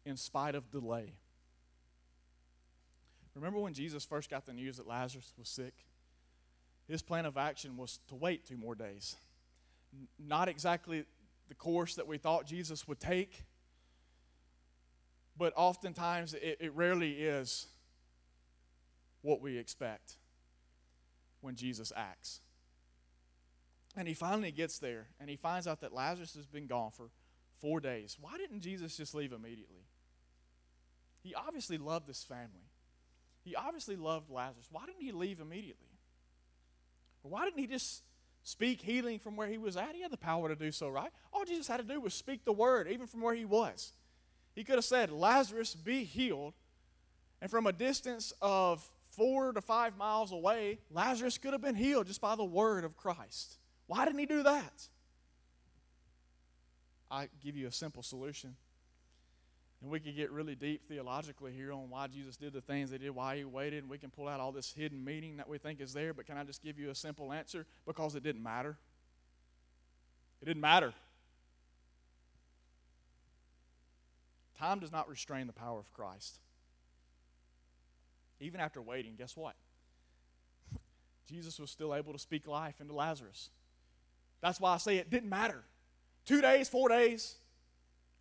in 0.04 0.16
spite 0.16 0.54
of 0.54 0.70
delay. 0.70 1.14
Remember 3.34 3.58
when 3.58 3.74
Jesus 3.74 4.04
first 4.04 4.30
got 4.30 4.46
the 4.46 4.52
news 4.52 4.76
that 4.76 4.86
Lazarus 4.86 5.32
was 5.38 5.48
sick? 5.48 5.74
His 6.88 7.02
plan 7.02 7.26
of 7.26 7.36
action 7.36 7.76
was 7.76 8.00
to 8.08 8.14
wait 8.14 8.46
two 8.46 8.56
more 8.56 8.74
days. 8.74 9.16
Not 10.18 10.48
exactly 10.48 11.04
the 11.50 11.54
course 11.56 11.96
that 11.96 12.06
we 12.06 12.16
thought 12.16 12.46
Jesus 12.46 12.88
would 12.88 13.00
take. 13.00 13.42
But 15.36 15.52
oftentimes, 15.56 16.32
it, 16.32 16.58
it 16.60 16.72
rarely 16.74 17.10
is 17.10 17.66
what 19.20 19.42
we 19.42 19.58
expect 19.58 20.14
when 21.40 21.56
Jesus 21.56 21.92
acts. 21.94 22.40
And 23.96 24.06
he 24.06 24.14
finally 24.14 24.52
gets 24.52 24.78
there 24.78 25.08
and 25.18 25.28
he 25.28 25.34
finds 25.34 25.66
out 25.66 25.80
that 25.80 25.92
Lazarus 25.92 26.34
has 26.36 26.46
been 26.46 26.68
gone 26.68 26.92
for 26.92 27.10
four 27.58 27.80
days. 27.80 28.16
Why 28.20 28.38
didn't 28.38 28.60
Jesus 28.60 28.96
just 28.96 29.12
leave 29.12 29.32
immediately? 29.32 29.88
He 31.24 31.34
obviously 31.34 31.78
loved 31.78 32.06
this 32.06 32.22
family. 32.22 32.70
He 33.42 33.56
obviously 33.56 33.96
loved 33.96 34.30
Lazarus. 34.30 34.68
Why 34.70 34.86
didn't 34.86 35.02
he 35.02 35.10
leave 35.10 35.40
immediately? 35.40 35.98
Why 37.22 37.44
didn't 37.44 37.58
he 37.58 37.66
just 37.66 38.04
speak 38.42 38.80
healing 38.80 39.18
from 39.18 39.36
where 39.36 39.48
he 39.48 39.58
was 39.58 39.76
at. 39.76 39.94
He 39.94 40.02
had 40.02 40.10
the 40.10 40.16
power 40.16 40.48
to 40.48 40.56
do 40.56 40.72
so, 40.72 40.88
right? 40.88 41.10
All 41.32 41.44
Jesus 41.44 41.68
had 41.68 41.78
to 41.78 41.82
do 41.84 42.00
was 42.00 42.14
speak 42.14 42.44
the 42.44 42.52
word, 42.52 42.88
even 42.88 43.06
from 43.06 43.20
where 43.20 43.34
he 43.34 43.44
was. 43.44 43.92
He 44.54 44.64
could 44.64 44.76
have 44.76 44.84
said, 44.84 45.10
Lazarus, 45.10 45.74
be 45.74 46.04
healed, 46.04 46.54
And 47.40 47.50
from 47.50 47.66
a 47.66 47.72
distance 47.72 48.32
of 48.42 48.86
four 49.10 49.52
to 49.52 49.60
five 49.60 49.96
miles 49.96 50.32
away, 50.32 50.78
Lazarus 50.90 51.38
could 51.38 51.52
have 51.52 51.62
been 51.62 51.74
healed 51.74 52.06
just 52.06 52.20
by 52.20 52.36
the 52.36 52.44
word 52.44 52.84
of 52.84 52.96
Christ. 52.96 53.58
Why 53.86 54.04
didn't 54.04 54.20
he 54.20 54.26
do 54.26 54.42
that? 54.42 54.88
I 57.10 57.28
give 57.42 57.56
you 57.56 57.66
a 57.66 57.72
simple 57.72 58.02
solution. 58.02 58.56
And 59.82 59.90
we 59.90 59.98
could 59.98 60.14
get 60.14 60.30
really 60.30 60.54
deep 60.54 60.86
theologically 60.88 61.52
here 61.52 61.72
on 61.72 61.88
why 61.88 62.06
Jesus 62.06 62.36
did 62.36 62.52
the 62.52 62.60
things 62.60 62.90
he 62.90 62.98
did, 62.98 63.10
why 63.10 63.38
he 63.38 63.44
waited, 63.44 63.82
and 63.82 63.90
we 63.90 63.96
can 63.96 64.10
pull 64.10 64.28
out 64.28 64.38
all 64.38 64.52
this 64.52 64.72
hidden 64.72 65.02
meaning 65.02 65.38
that 65.38 65.48
we 65.48 65.56
think 65.56 65.80
is 65.80 65.94
there, 65.94 66.12
but 66.12 66.26
can 66.26 66.36
I 66.36 66.44
just 66.44 66.62
give 66.62 66.78
you 66.78 66.90
a 66.90 66.94
simple 66.94 67.32
answer? 67.32 67.66
Because 67.86 68.14
it 68.14 68.22
didn't 68.22 68.42
matter. 68.42 68.76
It 70.42 70.44
didn't 70.46 70.60
matter. 70.60 70.92
Time 74.58 74.80
does 74.80 74.92
not 74.92 75.08
restrain 75.08 75.46
the 75.46 75.54
power 75.54 75.78
of 75.78 75.90
Christ. 75.94 76.38
Even 78.40 78.60
after 78.60 78.82
waiting, 78.82 79.14
guess 79.16 79.34
what? 79.34 79.54
Jesus 81.26 81.58
was 81.58 81.70
still 81.70 81.94
able 81.94 82.12
to 82.12 82.18
speak 82.18 82.46
life 82.46 82.74
into 82.80 82.92
Lazarus. 82.92 83.48
That's 84.42 84.60
why 84.60 84.74
I 84.74 84.76
say 84.76 84.98
it 84.98 85.08
didn't 85.08 85.30
matter. 85.30 85.62
Two 86.26 86.42
days, 86.42 86.68
four 86.68 86.90
days, 86.90 87.36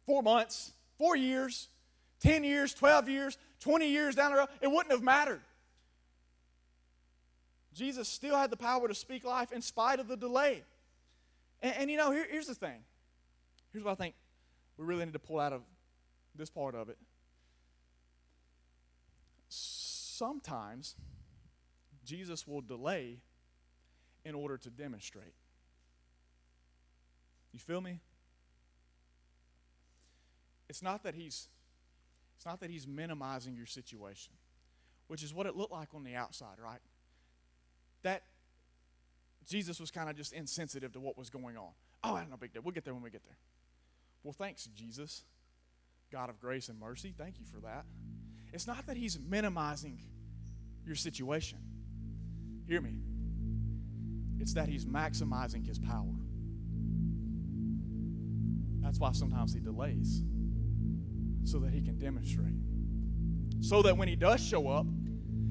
four 0.06 0.24
months, 0.24 0.72
four 1.00 1.16
years, 1.16 1.70
10 2.20 2.44
years, 2.44 2.74
12 2.76 3.10
years, 3.10 3.38
20 3.62 3.88
years 3.88 4.14
down 4.14 4.32
the 4.32 4.38
road, 4.38 4.50
it 4.62 4.68
wouldn't 4.68 4.92
have 4.92 5.02
mattered. 5.02 5.42
Jesus 7.74 8.08
still 8.08 8.36
had 8.36 8.52
the 8.52 8.58
power 8.58 8.88
to 8.88 8.94
speak 8.94 9.24
life 9.24 9.52
in 9.52 9.62
spite 9.62 10.00
of 10.00 10.08
the 10.08 10.18
delay. 10.18 10.64
And, 11.62 11.76
and 11.78 11.90
you 11.90 11.98
know, 11.98 12.12
here, 12.12 12.28
here's 12.30 12.48
the 12.48 12.56
thing. 12.56 12.84
Here's 13.72 13.84
what 13.84 13.92
I 13.92 13.96
think 13.96 14.14
we 14.78 14.86
really 14.86 15.06
need 15.06 15.14
to 15.14 15.20
pull 15.20 15.40
out 15.40 15.54
of 15.54 15.62
this 16.36 16.50
part 16.50 16.76
of 16.76 16.90
it. 16.90 16.98
Sometimes 19.48 20.96
Jesus 22.06 22.48
will 22.48 22.62
delay 22.62 23.20
in 24.26 24.36
order 24.36 24.58
to 24.58 24.70
demonstrate. 24.70 25.34
You 27.54 27.60
feel 27.60 27.82
me? 27.82 28.00
It's 30.70 30.82
not 30.84 31.04
that 31.04 31.16
he's 31.16 31.48
it's 32.38 32.46
not 32.46 32.62
that 32.62 32.70
he's 32.70 32.88
minimizing 32.88 33.58
your 33.58 33.66
situation, 33.66 34.32
which 35.08 35.24
is 35.24 35.34
what 35.34 35.46
it 35.46 35.58
looked 35.58 35.74
like 35.74 35.90
on 35.94 36.06
the 36.06 36.16
outside, 36.16 36.58
right? 36.64 36.80
That 38.04 38.24
Jesus 39.46 39.78
was 39.78 39.92
kind 39.92 40.10
of 40.10 40.16
just 40.16 40.32
insensitive 40.32 40.94
to 40.94 41.02
what 41.02 41.18
was 41.18 41.30
going 41.30 41.58
on. 41.58 41.72
Oh, 42.02 42.16
I 42.16 42.26
no 42.30 42.38
big 42.38 42.54
deal. 42.54 42.62
We'll 42.62 42.72
get 42.72 42.86
there 42.86 42.94
when 42.94 43.04
we 43.04 43.10
get 43.10 43.26
there. 43.26 43.36
Well, 44.24 44.32
thanks, 44.32 44.70
Jesus, 44.74 45.24
God 46.12 46.30
of 46.30 46.40
grace 46.40 46.70
and 46.70 46.80
mercy. 46.80 47.14
Thank 47.18 47.40
you 47.40 47.46
for 47.46 47.60
that. 47.62 47.84
It's 48.54 48.68
not 48.68 48.88
that 48.88 48.96
he's 48.96 49.20
minimizing 49.20 50.00
your 50.86 50.96
situation. 50.96 51.58
Hear 52.68 52.80
me. 52.80 53.00
It's 54.40 54.54
that 54.54 54.70
he's 54.70 54.86
maximizing 54.86 55.68
his 55.68 55.78
power. 55.78 56.06
That's 58.82 58.98
why 58.98 59.12
sometimes 59.12 59.54
he 59.54 59.60
delays 59.60 60.24
so 61.43 61.60
that 61.60 61.71
he 61.71 61.82
can 61.82 61.97
demonstrate. 61.97 62.54
So 63.62 63.82
that 63.82 63.97
when 63.97 64.08
he 64.08 64.15
does 64.15 64.43
show 64.43 64.69
up, 64.69 64.86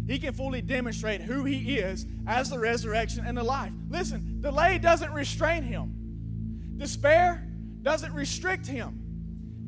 he 0.06 0.18
can 0.18 0.32
fully 0.32 0.62
demonstrate 0.62 1.20
who 1.20 1.44
he 1.44 1.78
is 1.78 2.06
as 2.26 2.48
the 2.48 2.58
resurrection 2.58 3.26
and 3.26 3.36
the 3.36 3.42
life. 3.42 3.72
Listen, 3.90 4.40
delay 4.40 4.78
doesn't 4.78 5.12
restrain 5.12 5.62
him, 5.62 6.74
despair 6.78 7.46
doesn't 7.82 8.14
restrict 8.14 8.66
him, 8.66 8.98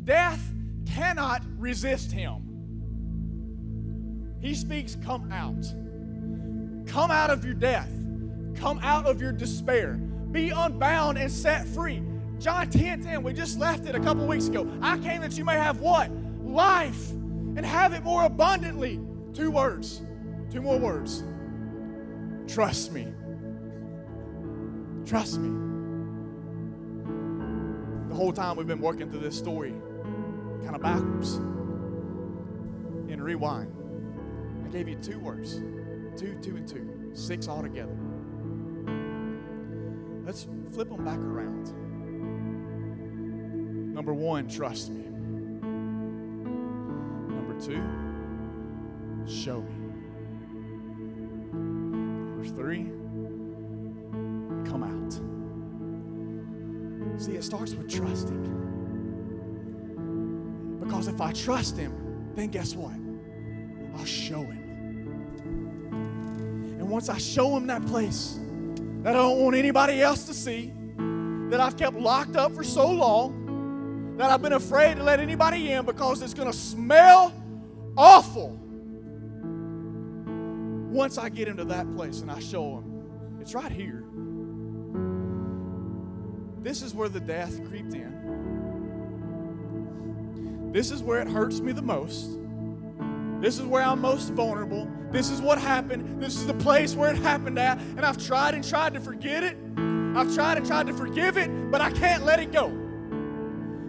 death 0.05 0.41
cannot 0.87 1.43
resist 1.59 2.11
him. 2.11 2.51
He 4.41 4.55
speaks, 4.55 4.97
Come 5.05 5.31
out. 5.31 5.67
Come 6.91 7.11
out 7.11 7.31
of 7.31 7.45
your 7.45 7.55
death. 7.55 7.91
Come 8.57 8.81
out 8.83 9.07
of 9.07 9.21
your 9.21 9.33
despair. 9.33 9.95
Be 10.33 10.51
unbound 10.51 11.19
and 11.19 11.31
set 11.31 11.67
free. 11.67 12.03
John 12.41 12.71
10 12.71 13.03
10, 13.05 13.23
we 13.23 13.35
just 13.35 13.59
left 13.59 13.87
it 13.87 13.95
a 13.95 14.01
couple 14.01 14.27
weeks 14.27 14.49
ago. 14.49 14.67
I 14.81 14.97
came 14.99 15.21
that 15.21 15.37
you 15.37 15.45
may 15.45 15.57
have 15.57 15.81
what? 15.81 16.11
Life 16.43 17.11
and 17.11 17.65
have 17.67 17.93
it 17.93 18.03
more 18.03 18.25
abundantly. 18.25 18.99
Two 19.35 19.51
words, 19.51 20.01
two 20.51 20.63
more 20.63 20.79
words. 20.79 21.23
Trust 22.49 22.93
me. 22.93 23.13
Trust 25.05 25.39
me. 25.39 25.51
The 28.09 28.15
whole 28.15 28.33
time 28.33 28.57
we've 28.57 28.67
been 28.67 28.81
working 28.81 29.11
through 29.11 29.21
this 29.21 29.37
story, 29.37 29.75
kind 30.65 30.75
of 30.75 30.81
backwards. 30.81 31.37
In 33.09 33.21
rewind, 33.23 33.71
I 34.65 34.69
gave 34.69 34.89
you 34.89 34.97
two 34.97 35.19
words 35.19 35.61
two, 36.17 36.37
two, 36.43 36.57
and 36.57 36.67
two, 36.67 37.11
six 37.15 37.49
altogether. 37.49 37.97
Let's 40.25 40.47
flip 40.73 40.89
them 40.89 41.05
back 41.05 41.19
around. 41.19 41.73
Number 43.93 44.15
one, 44.15 44.49
trust 44.49 44.91
me. 44.91 45.05
Number 47.35 47.55
two, 47.61 47.83
show 49.31 49.61
me. 49.61 49.75
Number 51.53 52.45
three, 52.45 52.85
come 54.71 54.83
out. 54.85 55.13
See, 57.21 57.33
it 57.33 57.45
starts 57.45 57.75
with 57.75 57.91
trusting. 57.91 58.47
Because 60.81 61.09
if 61.09 61.21
I 61.21 61.33
trust 61.33 61.77
Him, 61.77 62.33
then 62.35 62.49
guess 62.49 62.75
what? 62.75 62.95
I'll 63.99 64.07
show 64.07 64.43
Him. 64.43 64.59
And 66.79 66.89
once 66.89 67.09
I 67.09 67.19
show 67.19 67.57
Him 67.57 67.67
that 67.67 67.85
place 67.87 68.39
that 69.03 69.15
I 69.17 69.19
don't 69.19 69.41
want 69.41 69.57
anybody 69.57 70.01
else 70.01 70.25
to 70.25 70.35
see, 70.35 70.73
that 71.51 71.61
I've 71.61 71.77
kept 71.77 71.97
locked 71.97 72.37
up 72.37 72.55
for 72.55 72.63
so 72.63 72.89
long, 72.91 73.40
that 74.21 74.31
I've 74.31 74.43
been 74.43 74.53
afraid 74.53 74.99
to 74.99 75.03
let 75.03 75.19
anybody 75.19 75.73
in 75.73 75.87
because 75.87 76.21
it's 76.21 76.35
going 76.35 76.51
to 76.51 76.57
smell 76.57 77.33
awful. 77.97 78.51
Once 80.93 81.17
I 81.17 81.31
get 81.31 81.49
into 81.49 81.65
that 81.65 81.91
place 81.97 82.21
and 82.21 82.31
I 82.31 82.39
show 82.39 82.75
them, 82.75 83.39
it's 83.41 83.55
right 83.55 83.73
here. 83.73 84.05
This 86.63 86.83
is 86.83 86.93
where 86.93 87.09
the 87.09 87.21
death 87.21 87.67
creeped 87.71 87.95
in. 87.95 88.11
This 90.71 90.91
is 90.91 91.03
where 91.03 91.23
it 91.23 91.29
hurts 91.29 91.61
me 91.61 91.73
the 91.73 91.81
most. 91.81 92.39
This 93.41 93.59
is 93.59 93.65
where 93.65 93.83
I'm 93.83 94.03
most 94.03 94.35
vulnerable. 94.35 94.87
This 95.11 95.31
is 95.31 95.41
what 95.41 95.59
happened. 95.59 96.23
This 96.23 96.37
is 96.37 96.47
the 96.47 96.53
place 96.53 96.95
where 96.95 97.11
it 97.11 97.17
happened 97.17 97.59
at. 97.59 97.79
And 97.79 98.01
I've 98.01 98.23
tried 98.23 98.53
and 98.53 98.63
tried 98.63 98.93
to 98.93 99.01
forget 99.01 99.43
it. 99.43 99.57
I've 100.15 100.35
tried 100.35 100.59
and 100.59 100.67
tried 100.67 100.89
to 100.89 100.93
forgive 100.93 101.39
it, 101.39 101.71
but 101.71 101.81
I 101.81 101.91
can't 101.91 102.27
let 102.27 102.39
it 102.39 102.53
go. 102.53 102.80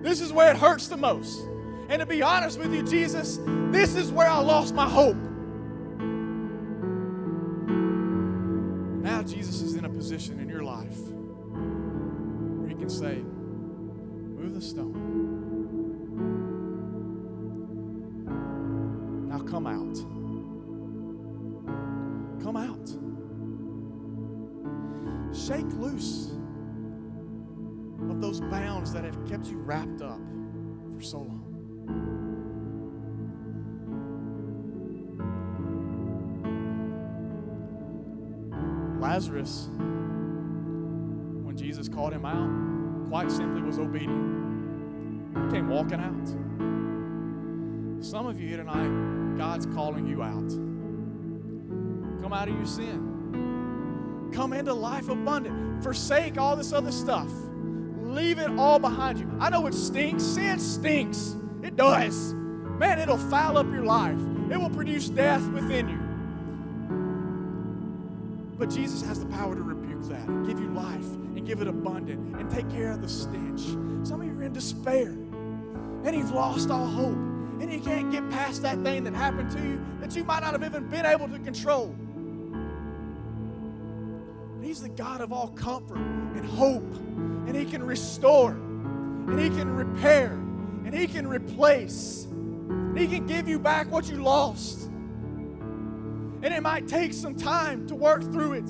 This 0.01 0.19
is 0.21 0.33
where 0.33 0.51
it 0.51 0.57
hurts 0.57 0.87
the 0.87 0.97
most. 0.97 1.47
And 1.89 1.99
to 1.99 2.05
be 2.05 2.21
honest 2.21 2.57
with 2.57 2.73
you, 2.73 2.83
Jesus, 2.83 3.39
this 3.71 3.95
is 3.95 4.11
where 4.11 4.27
I 4.27 4.39
lost 4.39 4.73
my 4.73 4.89
hope. 4.89 5.17
Now, 9.03 9.21
Jesus 9.21 9.61
is 9.61 9.75
in 9.75 9.85
a 9.85 9.89
position 9.89 10.39
in 10.39 10.49
your 10.49 10.63
life 10.63 10.97
where 12.57 12.69
He 12.69 12.75
can 12.75 12.89
say, 12.89 13.21
Move 14.39 14.55
the 14.55 14.61
stone. 14.61 15.09
Now 19.29 19.39
come 19.39 19.67
out. 19.67 19.97
Come 22.43 22.57
out. 22.57 22.89
Shake 25.35 25.71
loose 25.77 26.31
those 28.21 28.39
bounds 28.39 28.93
that 28.93 29.03
have 29.03 29.25
kept 29.27 29.47
you 29.47 29.57
wrapped 29.57 30.01
up 30.01 30.19
for 30.95 31.01
so 31.01 31.17
long. 31.17 31.39
Lazarus, 39.01 39.69
when 41.43 41.57
Jesus 41.57 41.89
called 41.89 42.13
him 42.13 42.25
out, 42.25 43.09
quite 43.09 43.31
simply 43.31 43.63
was 43.63 43.79
obedient. 43.79 44.37
He 45.45 45.51
came 45.51 45.67
walking 45.67 45.99
out. 45.99 46.27
Some 48.03 48.27
of 48.27 48.39
you 48.39 48.47
here 48.47 48.57
tonight, 48.57 49.37
God's 49.37 49.65
calling 49.65 50.05
you 50.07 50.21
out. 50.21 50.49
Come 52.21 52.31
out 52.31 52.47
of 52.47 52.55
your 52.55 52.65
sin. 52.65 54.29
Come 54.31 54.53
into 54.53 54.73
life 54.73 55.09
abundant. 55.09 55.83
Forsake 55.83 56.37
all 56.37 56.55
this 56.55 56.71
other 56.71 56.91
stuff. 56.91 57.31
Leave 58.11 58.39
it 58.39 58.49
all 58.59 58.77
behind 58.77 59.19
you. 59.19 59.31
I 59.39 59.49
know 59.49 59.65
it 59.67 59.73
stinks. 59.73 60.21
Sin 60.21 60.59
stinks. 60.59 61.37
It 61.63 61.77
does. 61.77 62.33
Man, 62.33 62.99
it'll 62.99 63.17
foul 63.17 63.57
up 63.57 63.67
your 63.67 63.85
life. 63.85 64.19
It 64.51 64.59
will 64.59 64.69
produce 64.69 65.07
death 65.07 65.47
within 65.51 65.87
you. 65.87 65.99
But 68.57 68.69
Jesus 68.69 69.01
has 69.03 69.21
the 69.21 69.27
power 69.27 69.55
to 69.55 69.61
rebuke 69.61 70.09
that 70.09 70.27
and 70.27 70.45
give 70.45 70.59
you 70.59 70.67
life 70.71 71.05
and 71.05 71.47
give 71.47 71.61
it 71.61 71.69
abundant 71.69 72.35
and 72.35 72.51
take 72.51 72.69
care 72.69 72.91
of 72.91 73.01
the 73.01 73.07
stench. 73.07 73.61
Some 74.05 74.19
of 74.19 74.27
you 74.27 74.33
are 74.37 74.43
in 74.43 74.51
despair 74.51 75.07
and 76.03 76.13
you've 76.13 76.31
lost 76.31 76.69
all 76.69 76.85
hope 76.85 77.15
and 77.61 77.71
you 77.71 77.79
can't 77.79 78.11
get 78.11 78.29
past 78.29 78.61
that 78.63 78.81
thing 78.83 79.05
that 79.05 79.13
happened 79.13 79.51
to 79.51 79.59
you 79.61 79.79
that 80.01 80.15
you 80.17 80.25
might 80.25 80.41
not 80.41 80.51
have 80.51 80.63
even 80.63 80.87
been 80.89 81.05
able 81.05 81.29
to 81.29 81.39
control. 81.39 81.95
He's 84.63 84.81
the 84.81 84.89
God 84.89 85.21
of 85.21 85.33
all 85.33 85.49
comfort 85.49 85.97
and 85.97 86.45
hope, 86.45 86.95
and 87.47 87.55
He 87.55 87.65
can 87.65 87.83
restore, 87.83 88.51
and 88.51 89.39
He 89.39 89.49
can 89.49 89.69
repair, 89.69 90.33
and 90.85 90.93
He 90.93 91.07
can 91.07 91.27
replace, 91.27 92.25
and 92.25 92.97
He 92.97 93.07
can 93.07 93.25
give 93.25 93.47
you 93.47 93.59
back 93.59 93.91
what 93.91 94.09
you 94.09 94.17
lost. 94.17 94.89
And 96.43 96.45
it 96.45 96.61
might 96.61 96.87
take 96.87 97.13
some 97.13 97.35
time 97.35 97.87
to 97.87 97.95
work 97.95 98.23
through 98.23 98.53
it. 98.53 98.69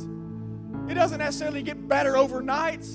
It 0.90 0.96
doesn't 0.96 1.20
necessarily 1.20 1.62
get 1.62 1.88
better 1.88 2.18
overnight, 2.18 2.86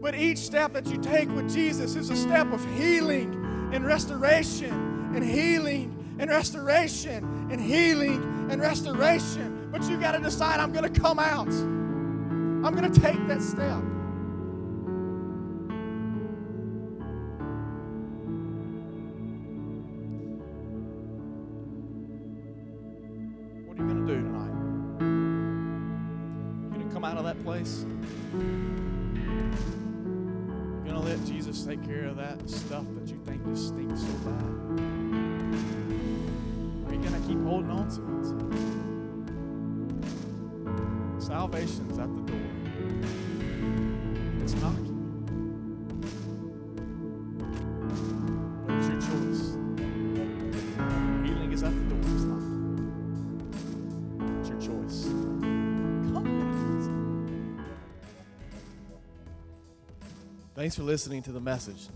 but 0.00 0.14
each 0.14 0.38
step 0.38 0.72
that 0.74 0.86
you 0.86 0.98
take 0.98 1.30
with 1.30 1.52
Jesus 1.52 1.96
is 1.96 2.10
a 2.10 2.16
step 2.16 2.52
of 2.52 2.62
healing 2.76 3.70
and 3.72 3.86
restoration, 3.86 4.72
and 5.14 5.24
healing 5.24 6.16
and 6.18 6.30
restoration, 6.30 7.48
and 7.50 7.60
healing 7.60 8.48
and 8.50 8.60
restoration. 8.60 9.53
But 9.74 9.82
you 9.90 9.98
got 9.98 10.12
to 10.12 10.20
decide 10.20 10.60
I'm 10.60 10.70
going 10.72 10.90
to 10.90 11.00
come 11.00 11.18
out. 11.18 11.48
I'm 11.48 12.76
going 12.76 12.92
to 12.92 13.00
take 13.00 13.26
that 13.26 13.42
step. 13.42 13.82
What 23.66 23.76
are 23.76 23.82
you 23.82 23.88
going 23.88 24.06
to 24.06 24.14
do 24.14 24.20
tonight? 24.22 24.54
You 26.70 26.70
going 26.70 26.86
to 26.88 26.94
come 26.94 27.04
out 27.04 27.16
of 27.16 27.24
that 27.24 27.42
place? 27.42 27.84
You 28.32 28.38
going 30.84 30.94
to 30.94 31.00
let 31.00 31.24
Jesus 31.26 31.64
take 31.64 31.84
care 31.84 32.04
of 32.04 32.14
that 32.18 32.48
stuff 32.48 32.84
that 32.94 33.08
you 33.08 33.20
think 33.26 33.44
just 33.46 33.70
stinks 33.70 34.02
so 34.02 34.06
bad? 34.18 34.44
Are 36.86 36.94
you 36.94 37.00
going 37.02 37.20
to 37.20 37.26
keep 37.26 37.42
holding 37.42 37.72
on 37.72 37.88
to 37.90 38.02
it? 38.20 38.23
Salvation's 41.34 41.98
at 41.98 42.06
the 42.14 42.22
door. 42.30 42.46
It's 44.40 44.54
knocking. 44.54 44.98
But 48.64 48.76
it's 48.76 48.86
your 48.86 49.00
choice. 49.00 49.42
Healing 51.26 51.50
is 51.52 51.64
at 51.64 51.72
the 51.74 51.80
door. 51.90 51.98
It's 51.98 52.22
knocking. 52.22 52.60
It's 54.38 54.48
your 54.48 54.60
choice. 54.60 54.98
Come. 56.12 56.28
Thanks 60.54 60.76
for 60.76 60.84
listening 60.84 61.22
to 61.22 61.32
the 61.32 61.40
message. 61.40 61.88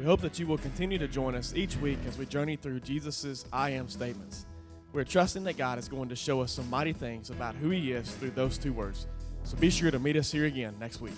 We 0.00 0.04
hope 0.04 0.20
that 0.22 0.40
you 0.40 0.48
will 0.48 0.58
continue 0.58 0.98
to 0.98 1.06
join 1.06 1.36
us 1.36 1.54
each 1.54 1.76
week 1.76 2.00
as 2.08 2.18
we 2.18 2.26
journey 2.26 2.56
through 2.56 2.80
Jesus' 2.80 3.44
I 3.52 3.70
am 3.70 3.88
statements. 3.88 4.46
We're 4.92 5.04
trusting 5.04 5.44
that 5.44 5.56
God 5.56 5.78
is 5.78 5.88
going 5.88 6.08
to 6.08 6.16
show 6.16 6.40
us 6.40 6.50
some 6.50 6.68
mighty 6.68 6.92
things 6.92 7.30
about 7.30 7.54
who 7.54 7.70
He 7.70 7.92
is 7.92 8.10
through 8.16 8.30
those 8.30 8.58
two 8.58 8.72
words. 8.72 9.06
So 9.44 9.56
be 9.56 9.70
sure 9.70 9.90
to 9.90 9.98
meet 9.98 10.16
us 10.16 10.32
here 10.32 10.46
again 10.46 10.74
next 10.80 11.00
week. 11.00 11.14